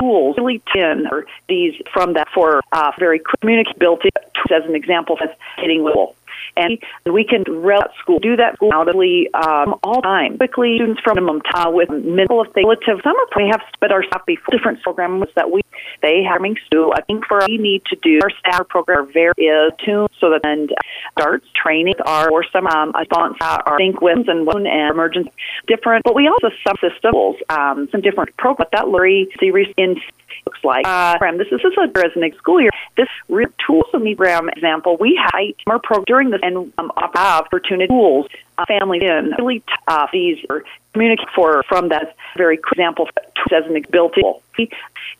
tools 0.00 0.36
really 0.38 0.62
tin 0.72 1.06
these 1.48 1.74
from 1.92 2.14
that 2.14 2.28
for 2.34 2.60
uh, 2.72 2.92
very 2.98 3.20
communicate 3.40 3.78
built 3.78 4.02
as 4.50 4.64
an 4.64 4.74
example 4.74 5.16
as 5.22 5.30
hitting 5.58 5.82
with 5.82 5.94
and 6.56 6.78
we 7.06 7.24
can 7.24 7.42
at 7.82 7.90
school 8.00 8.18
do 8.18 8.36
that 8.36 8.56
audibly 8.60 9.28
um, 9.34 9.74
all 9.82 10.02
time. 10.02 10.36
Quickly, 10.36 10.76
students 10.76 11.00
from 11.02 11.16
time 11.42 11.74
with 11.74 11.90
middle 11.90 12.40
of 12.40 12.52
summer. 13.02 13.18
We 13.36 13.48
have 13.50 13.60
but 13.80 13.92
our 13.92 14.02
staff 14.04 14.26
before 14.26 14.52
different 14.56 14.82
programs 14.82 15.26
that 15.36 15.50
we 15.50 15.62
they 16.02 16.22
have 16.22 16.40
to. 16.72 16.92
I 16.94 17.00
think 17.02 17.24
for 17.26 17.40
we 17.46 17.58
need 17.58 17.84
to 17.86 17.96
do 17.96 18.20
our 18.22 18.30
staff 18.30 18.68
program 18.68 19.10
very 19.12 19.32
is 19.36 19.72
tuned 19.84 20.08
so 20.20 20.30
that 20.30 20.40
and 20.44 20.70
starts 21.12 21.46
training 21.54 21.94
are 22.04 22.30
or 22.30 22.44
some 22.52 22.66
um, 22.66 22.92
response 22.98 23.36
our 23.40 23.78
think 23.78 24.00
wins 24.00 24.28
and 24.28 24.46
one 24.46 24.66
and 24.66 24.90
emergency 24.90 25.30
different. 25.66 26.04
But 26.04 26.14
we 26.14 26.28
also 26.28 26.54
some 26.66 26.76
systems 26.80 27.36
um, 27.48 27.88
some 27.90 28.00
different 28.00 28.36
programs 28.36 28.70
that 28.72 28.84
Lurie 28.84 29.26
series 29.38 29.72
in 29.76 29.96
looks 30.46 30.62
like. 30.64 30.86
Uh, 30.86 31.16
this 31.36 31.48
is, 31.48 31.60
a, 31.62 31.88
an 32.16 32.32
school 32.38 32.60
year. 32.60 32.70
This 32.96 33.08
re- 33.28 33.46
tools 33.66 33.86
program 33.92 34.48
example, 34.48 34.96
we 34.98 35.20
have 35.20 35.54
our 35.66 35.78
program 35.78 36.04
during 36.06 36.30
this 36.30 36.40
and 36.42 36.72
um, 36.78 36.92
opportunity 36.96 37.88
tools, 37.88 38.26
uh, 38.58 38.64
family 38.66 38.98
in 39.04 39.34
really 39.38 39.62
uh, 39.88 40.06
these 40.12 40.38
communicate 40.92 41.28
for 41.34 41.62
from 41.64 41.88
that 41.88 42.16
very 42.36 42.56
example 42.56 43.08
as 43.52 43.64
an 43.66 43.82
built 43.90 44.16
in 44.16 44.68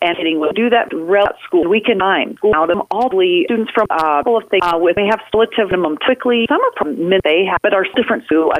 and 0.01 0.17
hitting 0.17 0.39
will 0.39 0.53
do 0.53 0.69
that 0.69 0.87
rel 0.93 1.27
school 1.43 1.67
we 1.67 1.81
can 1.81 1.99
time 1.99 2.37
out 2.55 2.69
of 2.69 2.81
all 2.91 3.09
the 3.09 3.43
students 3.45 3.71
from 3.71 3.85
uh, 3.89 4.23
all 4.25 4.37
of 4.37 4.49
things 4.49 4.63
uh, 4.63 4.77
with 4.77 4.95
they 4.95 5.05
have 5.05 5.21
relative 5.33 5.69
minimum 5.69 5.97
quickly 5.97 6.45
some 6.47 6.61
are 6.61 6.71
from 6.77 7.09
mid 7.09 7.21
they 7.23 7.45
have 7.45 7.59
but 7.61 7.73
are 7.73 7.85
different 7.95 8.23
so 8.29 8.51
uh, 8.51 8.59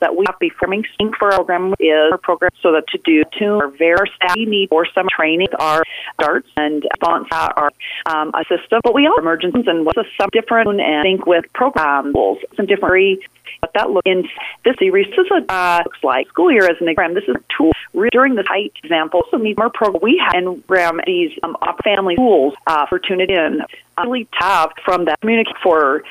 that 0.00 0.16
we 0.16 0.24
have 0.26 0.38
be 0.38 0.50
forming 0.50 0.84
for 1.18 1.32
our 1.32 1.44
program 1.44 1.74
is 1.80 2.12
our 2.12 2.18
program 2.18 2.50
so 2.62 2.72
that 2.72 2.86
to 2.88 2.98
do 2.98 3.24
to 3.38 3.44
our 3.56 3.68
very 3.68 4.10
staff 4.16 4.36
we 4.36 4.46
need 4.46 4.68
for 4.68 4.86
some 4.94 5.06
training 5.08 5.48
our 5.58 5.82
darts 6.18 6.48
and 6.56 6.86
sponsor 6.94 7.34
our 7.34 7.70
um, 8.06 8.32
a 8.34 8.44
system 8.44 8.80
but 8.82 8.94
we 8.94 9.06
all 9.06 9.18
emergencies 9.18 9.66
and 9.66 9.84
what's 9.84 9.98
some 10.18 10.28
different 10.32 10.80
and 10.80 11.04
think 11.04 11.26
with 11.26 11.44
program 11.52 12.12
goals 12.12 12.38
some 12.56 12.66
different 12.66 13.22
what 13.60 13.72
that 13.74 13.90
looks 13.90 14.06
in 14.06 14.28
this 14.64 14.76
series. 14.78 15.06
This 15.08 15.26
is 15.26 15.30
a 15.30 15.52
uh, 15.52 15.82
looks 15.84 16.02
like 16.02 16.28
school 16.28 16.52
year 16.52 16.68
as 16.70 16.80
an 16.80 16.88
exam. 16.88 17.14
This 17.14 17.24
is 17.24 17.36
a 17.36 17.42
tool 17.56 17.72
during 18.12 18.34
the 18.34 18.44
height 18.44 18.72
example. 18.82 19.22
So 19.30 19.38
meet 19.38 19.58
our 19.58 19.70
program 19.70 20.00
we 20.02 20.22
have 20.24 20.34
and 20.34 20.66
program 20.66 21.00
these 21.06 21.32
um, 21.42 21.56
family 21.82 22.16
tools 22.16 22.54
uh, 22.66 22.86
for 22.86 22.98
tune 22.98 23.20
it 23.20 23.30
in. 23.30 23.62
Really 23.98 24.28
tab 24.38 24.70
from 24.84 25.06
that 25.06 25.20
communicate 25.20 25.56
for 25.62 26.04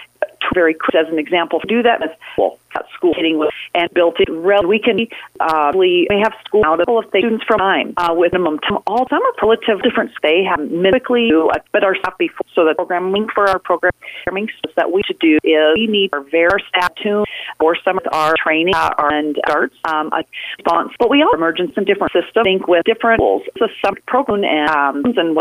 very 0.58 0.74
quick. 0.74 0.96
as 0.96 1.08
an 1.14 1.20
example 1.20 1.62
do 1.68 1.84
that 1.84 2.02
as 2.02 2.10
well 2.38 2.58
at 2.76 2.86
school 2.96 3.14
hitting 3.16 3.38
with 3.38 3.50
and 3.76 3.88
built 3.94 4.16
it 4.20 4.30
we 4.74 4.80
can 4.80 4.98
uh, 5.40 5.72
we 5.76 6.08
have 6.24 6.34
school 6.46 6.64
out 6.66 6.80
of 6.80 6.88
students 7.10 7.44
from 7.46 7.60
time 7.60 7.94
uh, 7.98 8.14
with 8.20 8.34
minimum 8.34 8.58
time. 8.60 8.80
all 8.88 9.06
some 9.10 9.22
are 9.22 9.34
relative 9.42 9.82
different 9.84 10.12
they 10.24 10.44
have 10.44 10.62
typically 10.86 11.30
but 11.72 11.84
our 11.84 11.96
staff 11.96 12.18
before 12.18 12.46
so 12.56 12.66
the 12.66 12.74
programming 12.76 13.28
for 13.34 13.48
our 13.48 13.60
programming 13.60 14.50
that 14.76 14.92
we 14.92 15.02
should 15.06 15.20
do 15.20 15.38
is 15.44 15.76
we 15.76 15.88
need 15.88 16.10
our 16.14 16.22
very 16.22 16.64
staff 16.70 16.94
to 16.96 17.24
or 17.60 17.76
some 17.86 17.98
of 17.98 18.04
our 18.12 18.34
training 18.44 18.74
uh, 18.76 18.94
and 18.98 19.38
starts 19.48 19.76
um, 19.86 20.10
a 20.14 20.24
response 20.58 20.92
but 21.00 21.10
we 21.10 21.22
all 21.22 21.34
emergence 21.34 21.70
in 21.70 21.76
some 21.76 21.86
different 21.86 22.12
systems 22.14 22.44
think 22.44 22.68
with 22.68 22.84
different 22.86 23.20
tools 23.20 23.44
so 23.60 23.68
some 23.84 23.96
program 24.08 24.44
and 24.44 24.70
um, 24.70 25.04
and 25.18 25.36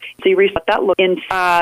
worry 0.00 0.20
series 0.22 0.52
what 0.52 0.66
that 0.66 0.82
look 0.82 0.98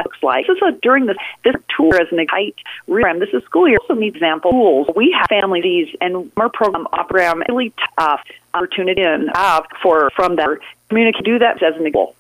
looks 0.05 0.23
like. 0.23 0.47
This 0.47 0.57
is 0.57 0.63
a, 0.63 0.73
during 0.73 1.07
this 1.07 1.17
this 1.45 1.55
tour 1.77 2.01
as 2.01 2.09
an 2.13 2.27
height 2.31 2.57
program. 2.87 3.19
This 3.19 3.31
is 3.33 3.43
school 3.45 3.69
year. 3.69 3.79
Also, 3.83 3.95
example 4.07 4.51
schools. 4.51 4.89
We 4.97 5.15
have 5.19 5.27
families 5.29 5.95
and 6.01 6.31
our 6.37 6.49
program 6.49 6.87
program 6.93 7.43
really 7.49 7.73
tough 7.99 8.21
opportunity 8.55 9.03
and 9.03 9.31
have 9.35 9.67
for 9.83 10.11
from 10.17 10.37
that 10.37 10.59
community 10.89 11.21
do 11.23 11.39
that 11.39 11.63
as 11.63 11.77
an 11.77 11.87
example 11.87 12.15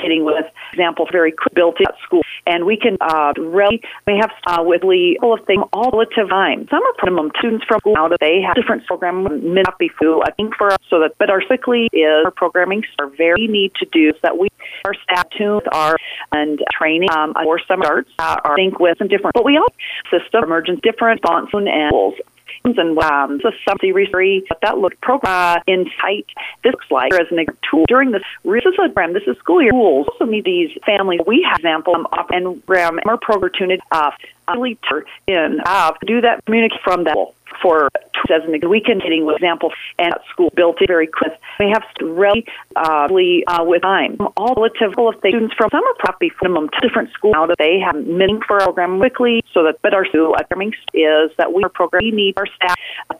hitting 0.00 0.24
with 0.24 0.44
example 0.72 1.06
very 1.10 1.34
built 1.54 1.76
at 1.80 1.94
school. 2.04 2.22
And 2.46 2.64
we 2.64 2.76
can 2.76 2.96
uh, 3.00 3.32
really 3.36 3.82
we 4.06 4.18
have 4.20 4.30
uh, 4.46 4.62
with 4.62 4.82
all 5.22 5.34
of 5.34 5.44
things 5.46 5.64
all 5.72 5.90
relative 5.92 6.28
time. 6.28 6.66
Some 6.70 6.82
are 6.82 6.94
minimum 7.04 7.32
students 7.38 7.64
from 7.66 7.80
school 7.80 7.94
now 7.94 8.08
that 8.08 8.18
they 8.20 8.40
have 8.40 8.54
different 8.54 8.86
program 8.86 9.24
be 9.78 9.88
full 9.88 10.22
I 10.24 10.30
think 10.32 10.54
for 10.56 10.72
us. 10.72 10.78
So 10.88 11.00
that 11.00 11.16
but 11.18 11.30
our 11.30 11.42
quickly 11.42 11.88
is 11.92 12.24
our 12.24 12.30
programming 12.30 12.84
are 12.98 13.08
very 13.08 13.46
need 13.46 13.74
to 13.76 13.86
do 13.92 14.12
so 14.12 14.18
that 14.22 14.38
we 14.38 14.48
our 14.84 14.94
staff 14.94 15.28
tuned 15.36 15.62
our 15.72 15.96
and 16.32 16.60
training 16.72 17.10
um, 17.10 17.34
or 17.44 17.60
some 17.66 17.82
starts 17.82 18.10
uh, 18.18 18.36
are 18.44 18.56
think 18.56 18.78
with 18.78 18.98
some 18.98 19.08
different 19.08 19.34
but 19.34 19.44
we 19.44 19.56
all 19.56 19.72
system 20.10 20.44
emergence 20.44 20.80
different 20.82 21.20
fonts 21.22 21.50
and 21.52 21.68
tools 21.90 22.14
and 22.64 22.98
um, 22.98 23.40
so 23.42 23.50
some 23.66 23.78
series 23.80 24.08
that 24.62 24.78
looked 24.78 25.00
program 25.00 25.20
uh, 25.24 25.60
insight. 25.66 26.26
This 26.62 26.72
looks 26.72 26.90
like 26.90 27.12
as 27.14 27.26
an 27.30 27.46
tool 27.70 27.84
during 27.88 28.10
this. 28.10 28.22
This 28.44 28.64
is 28.64 28.74
a 28.74 28.88
program. 28.88 29.12
This 29.12 29.24
is 29.26 29.36
school 29.38 29.62
year 29.62 29.72
tools. 29.72 30.06
Also 30.12 30.24
need 30.24 30.44
these 30.44 30.70
families. 30.84 31.20
We 31.26 31.46
have 31.48 31.58
example 31.58 31.94
um, 31.94 32.06
and 32.30 32.64
program 32.66 33.00
more 33.04 33.18
opportunity 33.28 33.82
uh, 33.90 34.10
in 35.26 35.60
uh, 35.64 35.92
do 36.06 36.20
that 36.20 36.44
communicate 36.44 36.80
from 36.82 37.04
that 37.04 37.16
for 37.62 37.88
as 38.30 38.42
an 38.44 38.68
weekend 38.68 39.02
hitting 39.02 39.28
example 39.30 39.72
and 39.98 40.14
school 40.30 40.50
built 40.54 40.80
it 40.82 40.88
very 40.88 41.06
quick. 41.06 41.32
We 41.58 41.70
have 41.70 41.84
really 42.00 42.46
uh, 42.76 43.08
uh, 43.46 43.64
with 43.64 43.82
time 43.82 44.16
all 44.36 44.54
relative 44.54 44.92
of 44.98 45.18
students 45.18 45.54
from 45.54 45.70
summer 45.70 45.86
probably 45.98 46.32
minimum 46.42 46.68
different 46.82 47.10
schools 47.12 47.32
now 47.32 47.46
that 47.46 47.58
they 47.58 47.78
have 47.78 47.96
meeting 48.06 48.40
for 48.46 48.60
our 48.60 48.66
program 48.66 48.98
quickly 48.98 49.42
so 49.52 49.64
that 49.64 49.76
but 49.82 49.94
our 49.94 50.06
school 50.06 50.34
programming 50.34 50.74
is 50.94 51.30
that 51.36 51.52
we 51.52 51.62
are 51.62 51.68
program 51.68 52.04
we 52.04 52.10
need 52.10 52.34
our 52.36 52.46
staff 52.46 52.76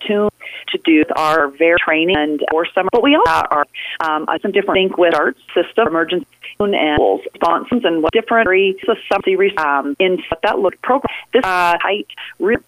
to 0.06 0.28
to 0.68 0.78
do 0.84 1.04
our 1.16 1.48
very 1.48 1.76
training 1.84 2.16
and 2.16 2.44
or 2.52 2.66
summer 2.66 2.88
but 2.92 3.02
we 3.02 3.16
also 3.16 3.46
are 3.50 3.66
um, 4.00 4.26
some 4.42 4.52
different 4.52 4.76
think 4.78 4.98
with 4.98 5.14
arts 5.14 5.40
system 5.54 5.88
emergency 5.88 6.26
and 6.60 7.20
sponsors 7.34 7.84
and 7.84 8.02
what 8.02 8.12
different 8.12 8.48
um, 9.58 9.96
in 9.98 10.18
that 10.42 10.58
look 10.58 10.80
program 10.82 11.14
this 11.32 11.44
uh, 11.44 11.76
height 11.80 12.08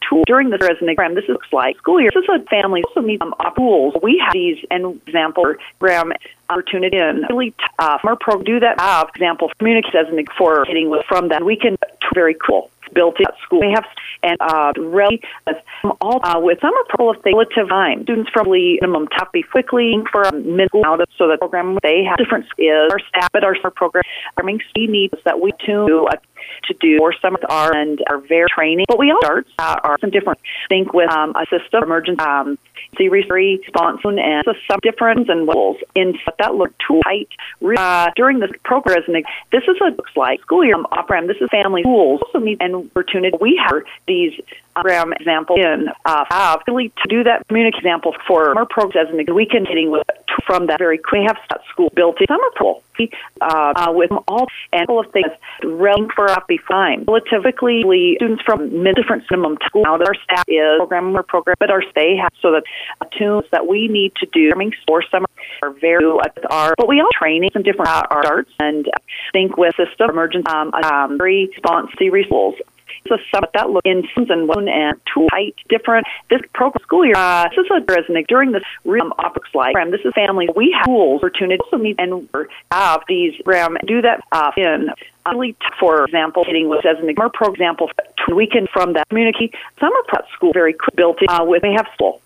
tool 0.08 0.24
during 0.26 0.50
this 0.50 0.60
an 0.80 0.88
exam 0.88 1.14
this 1.14 1.28
looks 1.28 1.52
like. 1.52 1.76
School 1.78 2.00
year 2.00 2.10
this 2.14 2.24
is 2.24 2.30
a 2.30 2.44
family 2.46 2.82
also 2.84 3.00
meet 3.06 3.22
um, 3.22 3.34
tools 3.56 3.94
we 4.02 4.22
have 4.24 4.32
these 4.32 4.58
an 4.70 5.00
example 5.06 5.54
program 5.78 6.12
opportunity 6.48 6.96
and 6.96 7.24
really 7.28 7.54
uh, 7.78 7.98
our 8.04 8.16
program 8.16 8.44
do 8.44 8.60
that. 8.60 8.78
Uh, 8.78 9.04
example 9.14 9.50
communicate 9.58 9.94
as 9.94 10.08
an 10.08 10.18
for 10.36 10.64
hitting 10.64 10.90
with 10.90 11.04
from 11.06 11.28
that 11.28 11.44
we 11.44 11.56
can 11.56 11.76
very 12.14 12.34
cool. 12.34 12.70
Built 12.92 13.20
at 13.20 13.36
school. 13.44 13.60
We 13.60 13.70
have 13.72 13.84
and 14.22 14.36
uh, 14.40 14.72
really 14.76 15.22
all 16.00 16.20
uh, 16.24 16.40
with 16.40 16.60
some 16.60 16.72
are 16.74 17.10
of 17.10 17.16
relative 17.24 17.68
time. 17.68 18.02
Students 18.02 18.30
probably 18.32 18.78
minimum 18.80 19.06
top 19.08 19.32
be 19.32 19.42
quickly 19.42 19.94
for 20.10 20.22
a 20.22 20.32
middle 20.32 20.84
out 20.84 21.00
of 21.00 21.08
so 21.16 21.28
the 21.28 21.38
program 21.38 21.78
they 21.82 22.02
have 22.04 22.18
different 22.18 22.46
is 22.58 22.90
our 22.90 22.98
staff 22.98 23.30
at 23.34 23.44
our 23.44 23.54
program 23.70 24.02
programming 24.34 24.60
we 24.76 24.86
need 24.86 25.10
that 25.24 25.40
we 25.40 25.52
tune 25.64 26.06
uh, 26.10 26.16
to 26.64 26.74
do 26.81 26.98
or 27.00 27.12
some 27.20 27.37
our 27.48 27.74
and 27.74 28.03
our 28.09 28.18
very 28.18 28.46
training. 28.55 28.87
But 28.88 28.98
we 28.98 29.11
all 29.11 29.20
start 29.22 29.46
uh, 29.59 29.81
are 29.83 29.96
some 30.00 30.11
different 30.11 30.38
think 30.68 30.92
with 30.92 31.11
um, 31.11 31.35
a 31.37 31.46
system 31.46 31.83
emergency 31.83 32.22
um, 32.22 32.59
response 32.98 34.00
and 34.05 34.44
so 34.44 34.55
some 34.68 34.79
difference 34.83 35.29
and 35.29 35.46
levels 35.46 35.76
in 35.94 36.18
what 36.24 36.37
that 36.38 36.55
look 36.55 36.72
too 36.87 37.00
tight 37.05 37.29
uh, 37.76 38.11
during 38.16 38.40
this 38.40 38.50
program. 38.64 39.03
This 39.53 39.62
is 39.62 39.81
what 39.81 39.92
it 39.92 39.96
looks 39.96 40.16
like 40.16 40.40
school 40.42 40.64
year 40.64 40.74
um, 40.74 40.87
program. 40.90 41.26
This 41.26 41.37
is 41.40 41.48
family 41.50 41.83
schools 41.83 42.20
also 42.26 42.38
need 42.44 42.59
and 42.61 42.74
opportunity. 42.74 43.37
We 43.40 43.61
have 43.64 43.83
these 44.07 44.40
program 44.74 45.12
example 45.12 45.57
in 45.57 45.88
uh, 46.05 46.24
have 46.29 46.62
really 46.66 46.88
to 47.03 47.09
do 47.09 47.24
that 47.24 47.46
community 47.48 47.76
example 47.76 48.14
for 48.26 48.57
our 48.57 48.66
programs 48.66 49.09
as 49.09 49.14
an 49.14 49.35
weekend 49.35 49.66
hitting 49.68 49.90
with 49.90 50.07
from 50.46 50.66
that 50.66 50.79
very 50.79 50.98
we 50.98 51.24
have 51.26 51.38
school 51.70 51.90
built 51.94 52.20
in. 52.20 52.26
Summer 52.26 52.50
pool 52.57 52.83
uh, 53.40 53.72
uh, 53.76 53.92
with 53.92 54.11
all 54.29 54.46
and 54.72 54.88
all 54.88 55.00
of 55.00 55.12
things 55.12 55.33
realm 55.64 56.09
for 56.14 56.29
be 56.46 56.59
fine. 56.59 57.05
Relatively 57.07 57.83
students 58.16 58.42
from 58.42 58.83
many 58.83 58.94
different 58.94 59.24
minimum 59.31 59.59
school 59.66 59.83
now 59.83 59.96
that 59.96 60.07
our 60.07 60.14
staff 60.14 60.44
is 60.48 60.79
program 60.79 61.16
or 61.16 61.22
program 61.22 61.57
but 61.59 61.70
our 61.70 61.83
stay 61.90 62.16
have 62.16 62.33
so 62.40 62.53
that 62.53 62.64
uh, 63.00 63.05
tunes 63.16 63.44
that 63.53 63.66
we 63.66 63.88
need 63.88 64.14
to 64.16 64.26
do 64.26 64.50
for 64.87 65.03
summer 65.11 65.26
are 65.62 65.70
very 65.70 66.05
are 66.50 66.74
but 66.76 66.88
we 66.88 67.00
all 67.00 67.09
training 67.12 67.50
some 67.53 67.62
different 67.62 67.88
uh, 67.88 68.03
arts 68.11 68.50
and 68.59 68.90
think 69.33 69.57
with 69.57 69.74
system 69.76 70.11
emergency 70.11 70.46
um, 70.50 70.72
um, 70.74 71.18
response 71.18 71.90
rules 72.31 72.55
so 73.08 73.18
some 73.32 73.44
that 73.54 73.70
look 73.70 73.84
in 73.84 74.06
and 74.30 74.48
one 74.48 74.68
and 74.68 75.00
two 75.12 75.26
height 75.30 75.54
different. 75.68 76.06
This 76.28 76.40
program 76.52 76.82
school 76.82 77.04
year, 77.04 77.16
uh, 77.16 77.48
this 77.48 77.64
is 77.64 77.70
a 77.70 77.80
resonate 77.80 78.26
during 78.26 78.52
this 78.52 78.62
um, 78.88 79.12
opera 79.18 79.42
slide 79.50 79.72
program. 79.72 79.90
This 79.90 80.00
is 80.04 80.12
family. 80.14 80.48
We 80.54 80.74
have 80.76 80.86
tools 80.86 81.20
opportunity 81.20 81.60
also 81.64 81.78
meet 81.78 81.96
and 81.98 82.28
have 82.70 83.02
these 83.08 83.34
program 83.44 83.76
do 83.86 84.02
that 84.02 84.22
uh, 84.32 84.52
in 84.56 84.90
for 85.78 86.04
example, 86.04 86.44
hitting 86.44 86.68
with 86.68 86.85
as 86.85 86.98
an 86.98 87.09
example, 87.09 87.38
for 87.38 87.50
example, 87.50 87.90
we 88.35 88.46
can 88.46 88.66
from 88.72 88.92
that 88.94 89.09
community. 89.09 89.52
Summer 89.78 89.96
prep 90.09 90.26
school 90.35 90.52
very 90.52 90.72
quick 90.72 90.96
built 90.96 91.18
uh, 91.28 91.44
with 91.46 91.62
they 91.62 91.72
have 91.72 91.87
school 91.94 92.20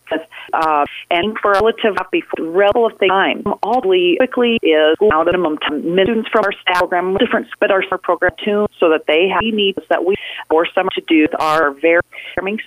uh, 0.52 0.84
and 1.10 1.38
for 1.38 1.52
relative 1.52 1.96
before 2.10 2.44
relative 2.46 3.08
time 3.08 3.42
all 3.62 3.80
quickly 3.80 4.58
is 4.62 4.96
out 5.12 5.26
minimum 5.26 5.58
time. 5.58 5.82
Students 5.82 6.28
from 6.30 6.44
our 6.44 6.52
staff 6.52 6.78
program 6.80 7.16
different 7.16 7.46
but 7.60 7.70
our 7.70 7.82
program 7.98 8.32
too 8.44 8.66
so 8.78 8.90
that 8.90 9.06
they 9.06 9.28
have 9.28 9.42
needs 9.42 9.78
that 9.88 10.04
we 10.04 10.14
or 10.50 10.66
some 10.74 10.88
to 10.94 11.00
do 11.02 11.26
our 11.38 11.72
very 11.72 12.02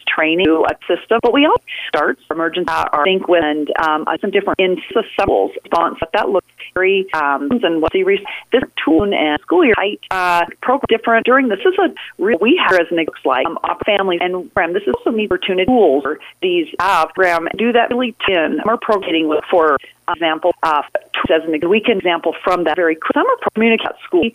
training 0.07 0.47
system. 0.87 1.19
But 1.21 1.33
we 1.33 1.45
all 1.45 1.61
start 1.87 2.19
emergency 2.31 2.69
uh, 2.69 2.85
our 2.91 3.03
think 3.03 3.27
with 3.27 3.43
and 3.43 3.69
um, 3.79 4.05
some 4.19 4.31
different 4.31 4.59
in 4.59 4.77
response 4.95 5.97
but 5.99 6.11
that 6.13 6.29
looks 6.29 6.47
very 6.73 7.11
um, 7.13 7.49
and 7.63 7.81
what 7.81 7.91
series 7.91 8.19
this 8.51 8.63
tool 8.83 9.03
and 9.03 9.39
school 9.41 9.63
year 9.63 9.73
height 9.77 9.99
uh, 10.11 10.16
program 10.61 10.87
different 10.87 11.25
during 11.25 11.47
this. 11.47 11.59
Is 11.59 11.77
a 11.79 11.93
real 12.21 12.37
we 12.39 12.61
have 12.63 12.79
as 12.79 12.87
an 12.91 12.97
looks 12.97 13.25
like 13.25 13.45
um, 13.45 13.57
our 13.63 13.77
families 13.85 14.19
and 14.21 14.53
program 14.53 14.73
this 14.73 14.83
is 14.83 14.95
some 15.03 15.19
opportunity 15.19 15.65
tools 15.65 16.03
for 16.03 16.19
these 16.41 16.67
uh, 16.79 17.05
program. 17.07 17.47
Do 17.57 17.71
that 17.73 17.89
really 17.89 18.15
ten. 18.27 18.61
More 18.65 18.77
programming 18.77 19.27
with 19.27 19.43
for 19.49 19.77
example, 20.13 20.53
uh, 20.63 20.81
as 21.29 21.43
an 21.43 21.69
weekend 21.69 21.99
example 21.99 22.35
from 22.43 22.63
that 22.65 22.75
very 22.75 22.97
summer 23.13 23.29
communicate 23.53 23.91
school, 24.05 24.29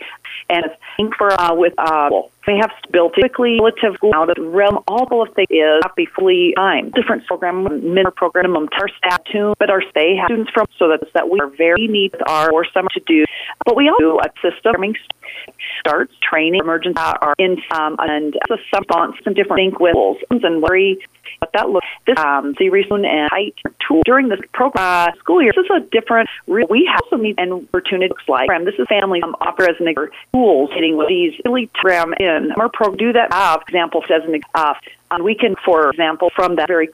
and 0.48 0.66
for 1.16 1.32
uh, 1.40 1.54
with 1.54 1.74
uh, 1.78 2.10
they 2.46 2.56
have 2.56 2.70
built 2.90 3.14
quickly 3.14 3.58
relative 3.60 3.96
out 4.14 4.30
of 4.30 4.36
the 4.36 4.42
realm. 4.42 4.78
All 4.88 5.22
of 5.22 5.34
things 5.34 5.48
is 5.50 5.80
not 5.82 5.96
be 5.96 6.06
fully 6.06 6.54
time. 6.56 6.90
Different 6.90 7.26
program, 7.26 7.64
minimum 7.64 8.12
program, 8.14 8.56
our 8.56 8.88
staff 8.98 9.22
tune, 9.24 9.54
but 9.58 9.70
our 9.70 9.82
stay 9.90 10.18
students 10.24 10.50
from 10.50 10.66
so 10.78 10.88
that's 10.88 11.12
that 11.12 11.28
we 11.28 11.38
are 11.40 11.48
very 11.48 11.86
neat 11.86 12.14
our 12.26 12.50
or 12.50 12.64
summer 12.72 12.88
to 12.94 13.00
do. 13.06 13.24
But 13.64 13.76
we 13.76 13.88
also 13.88 14.00
do 14.00 14.20
a 14.20 14.30
system 14.42 14.94
starts 15.80 16.12
training 16.22 16.60
emergency 16.60 16.98
uh, 16.98 17.14
are 17.20 17.34
in 17.38 17.56
um, 17.70 17.96
and 17.98 18.34
a 18.34 18.52
response 18.52 19.16
and 19.24 19.34
different 19.34 19.58
think 19.58 19.80
with 19.80 19.94
and 20.30 20.62
worry 20.62 20.98
what 21.38 21.52
that 21.52 21.68
looks 21.68 21.86
this 22.06 22.18
um 22.18 22.54
series 22.58 22.86
and 22.90 23.04
height 23.30 23.54
tool 23.86 24.02
during 24.04 24.28
this 24.28 24.40
program 24.52 25.08
uh, 25.08 25.12
school 25.18 25.42
year. 25.42 25.52
This 25.54 25.64
is 25.64 25.70
a 25.76 25.80
different 25.90 26.28
we 26.46 26.88
have 26.90 27.02
some 27.10 27.24
and 27.38 27.52
opportunity 27.52 28.08
looks 28.08 28.28
like 28.28 28.48
this 28.64 28.74
is 28.78 28.86
family 28.88 29.22
um, 29.22 29.36
offer 29.40 29.64
as 29.64 29.76
an 29.80 29.88
tools 30.32 30.70
hitting 30.72 30.96
with 30.96 31.08
these 31.08 31.32
really 31.44 31.70
program 31.74 32.14
in 32.36 32.52
our 32.52 32.70
do 32.96 33.12
that 33.12 33.32
have 33.32 33.62
examples 33.62 34.04
as 34.10 34.24
an 34.24 34.40
uh, 34.54 34.74
on 35.10 35.22
weekend, 35.24 35.56
for 35.64 35.90
example, 35.90 36.30
from 36.34 36.56
that 36.56 36.68
very 36.68 36.88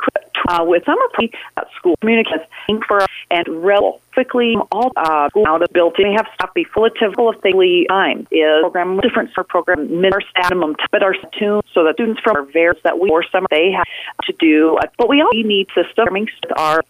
uh, 0.48 0.64
with 0.64 0.84
summer 0.84 1.08
pre 1.14 1.30
at 1.56 1.68
school 1.76 1.96
communicates 2.00 2.44
for 2.86 3.06
and 3.30 3.46
rel 3.48 4.00
quickly 4.12 4.56
all 4.72 4.92
uh, 4.96 5.28
school 5.28 5.46
out 5.46 5.62
of 5.62 5.72
built. 5.72 5.94
They 5.96 6.12
have 6.12 6.26
stuff 6.34 6.52
be 6.54 6.64
full 6.64 6.84
of 6.84 6.92
full 7.14 7.28
of 7.28 7.40
daily 7.42 7.86
time 7.88 8.26
is 8.30 8.60
program 8.62 8.98
different 9.00 9.30
for 9.32 9.44
program 9.44 10.00
minimum 10.00 10.76
but 10.90 11.02
our 11.02 11.14
tuned 11.38 11.62
so 11.72 11.84
that 11.84 11.94
students 11.94 12.20
from 12.20 12.36
our 12.36 12.42
various 12.42 12.82
that 12.82 12.98
we 12.98 13.08
or 13.10 13.22
some 13.30 13.46
they 13.50 13.70
have 13.70 13.86
to 14.24 14.32
do. 14.38 14.76
Uh, 14.76 14.86
but 14.96 15.08
we 15.08 15.20
all 15.22 15.30
need 15.32 15.68
system 15.74 16.16
our 16.56 16.82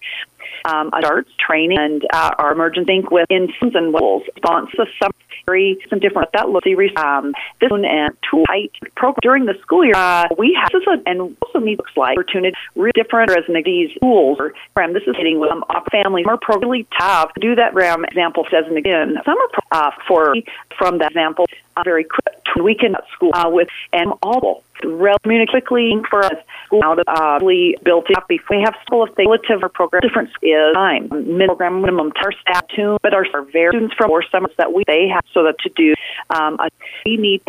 um, 0.64 0.90
starts 0.98 1.30
training 1.38 1.78
and 1.78 2.04
uh, 2.12 2.32
our 2.38 2.52
emergency 2.52 2.88
think 2.88 3.10
with 3.10 3.26
instance 3.28 3.74
and 3.74 3.92
rules 3.92 4.22
response 4.34 4.70
to 4.72 4.86
some 5.00 5.12
very 5.44 5.78
some 5.90 5.98
different 5.98 6.32
that 6.32 6.48
looks 6.48 6.66
um, 6.96 7.34
this 7.60 7.70
one 7.70 7.84
and 7.84 8.16
tool 8.28 8.44
height 8.48 8.72
program. 8.96 9.20
During 9.22 9.44
the 9.44 9.54
school 9.60 9.84
year 9.84 9.94
uh, 9.94 10.26
we 10.38 10.58
have 10.60 10.70
this 10.72 10.82
is 10.82 10.88
a, 10.88 11.08
and 11.08 11.36
also 11.42 11.58
need 11.60 11.78
looks 11.78 11.96
like 11.96 12.16
opportunity 12.16 12.56
really 12.74 12.92
different 12.94 13.30
as 13.30 13.44
these 13.64 13.90
tools 14.00 14.38
or 14.40 14.52
program 14.74 14.94
this 14.94 15.02
is 15.06 15.16
hitting 15.16 15.38
with 15.38 15.50
um, 15.50 15.64
off 15.68 15.86
families. 15.92 16.24
More 16.26 16.38
probably 16.38 16.86
have 16.92 17.32
do 17.40 17.54
that 17.54 17.74
RAM 17.74 18.04
example 18.04 18.46
says 18.50 18.64
again 18.74 19.16
summer 19.24 19.48
uh, 19.70 19.90
for 20.06 20.34
from 20.78 20.98
that 20.98 21.12
example 21.12 21.46
uh, 21.76 21.82
very 21.84 22.04
quick. 22.04 22.34
Weekend 22.62 22.96
at 22.96 23.04
school 23.14 23.30
uh, 23.34 23.48
with 23.48 23.68
and 23.92 24.12
all 24.20 24.64
relatively 24.84 25.46
quickly 25.48 25.94
for 26.08 26.24
us 26.24 26.38
out 26.82 26.98
of 26.98 27.04
uh, 27.08 27.38
built 27.84 28.06
up. 28.16 28.28
Before 28.28 28.56
we 28.56 28.62
have 28.64 28.74
school 28.84 29.02
of 29.02 29.10
relative 29.16 29.62
or 29.62 29.68
program 29.68 30.02
difference 30.02 30.30
is 30.42 30.74
time. 30.74 31.08
Minimum 31.08 31.46
program 31.46 31.80
minimum 31.80 32.12
our 32.22 32.32
staff 32.32 32.64
tune 32.74 32.98
but 33.02 33.14
our 33.14 33.24
very 33.52 33.70
students 33.70 33.94
from 33.96 34.10
or 34.10 34.22
summers 34.30 34.52
that 34.58 34.72
we 34.72 34.82
they 34.86 35.08
have 35.08 35.24
so 35.32 35.42
that 35.44 35.58
to 35.60 35.70
do 35.70 35.94
um, 36.30 36.58
we 37.04 37.16
need 37.16 37.40
but 37.40 37.46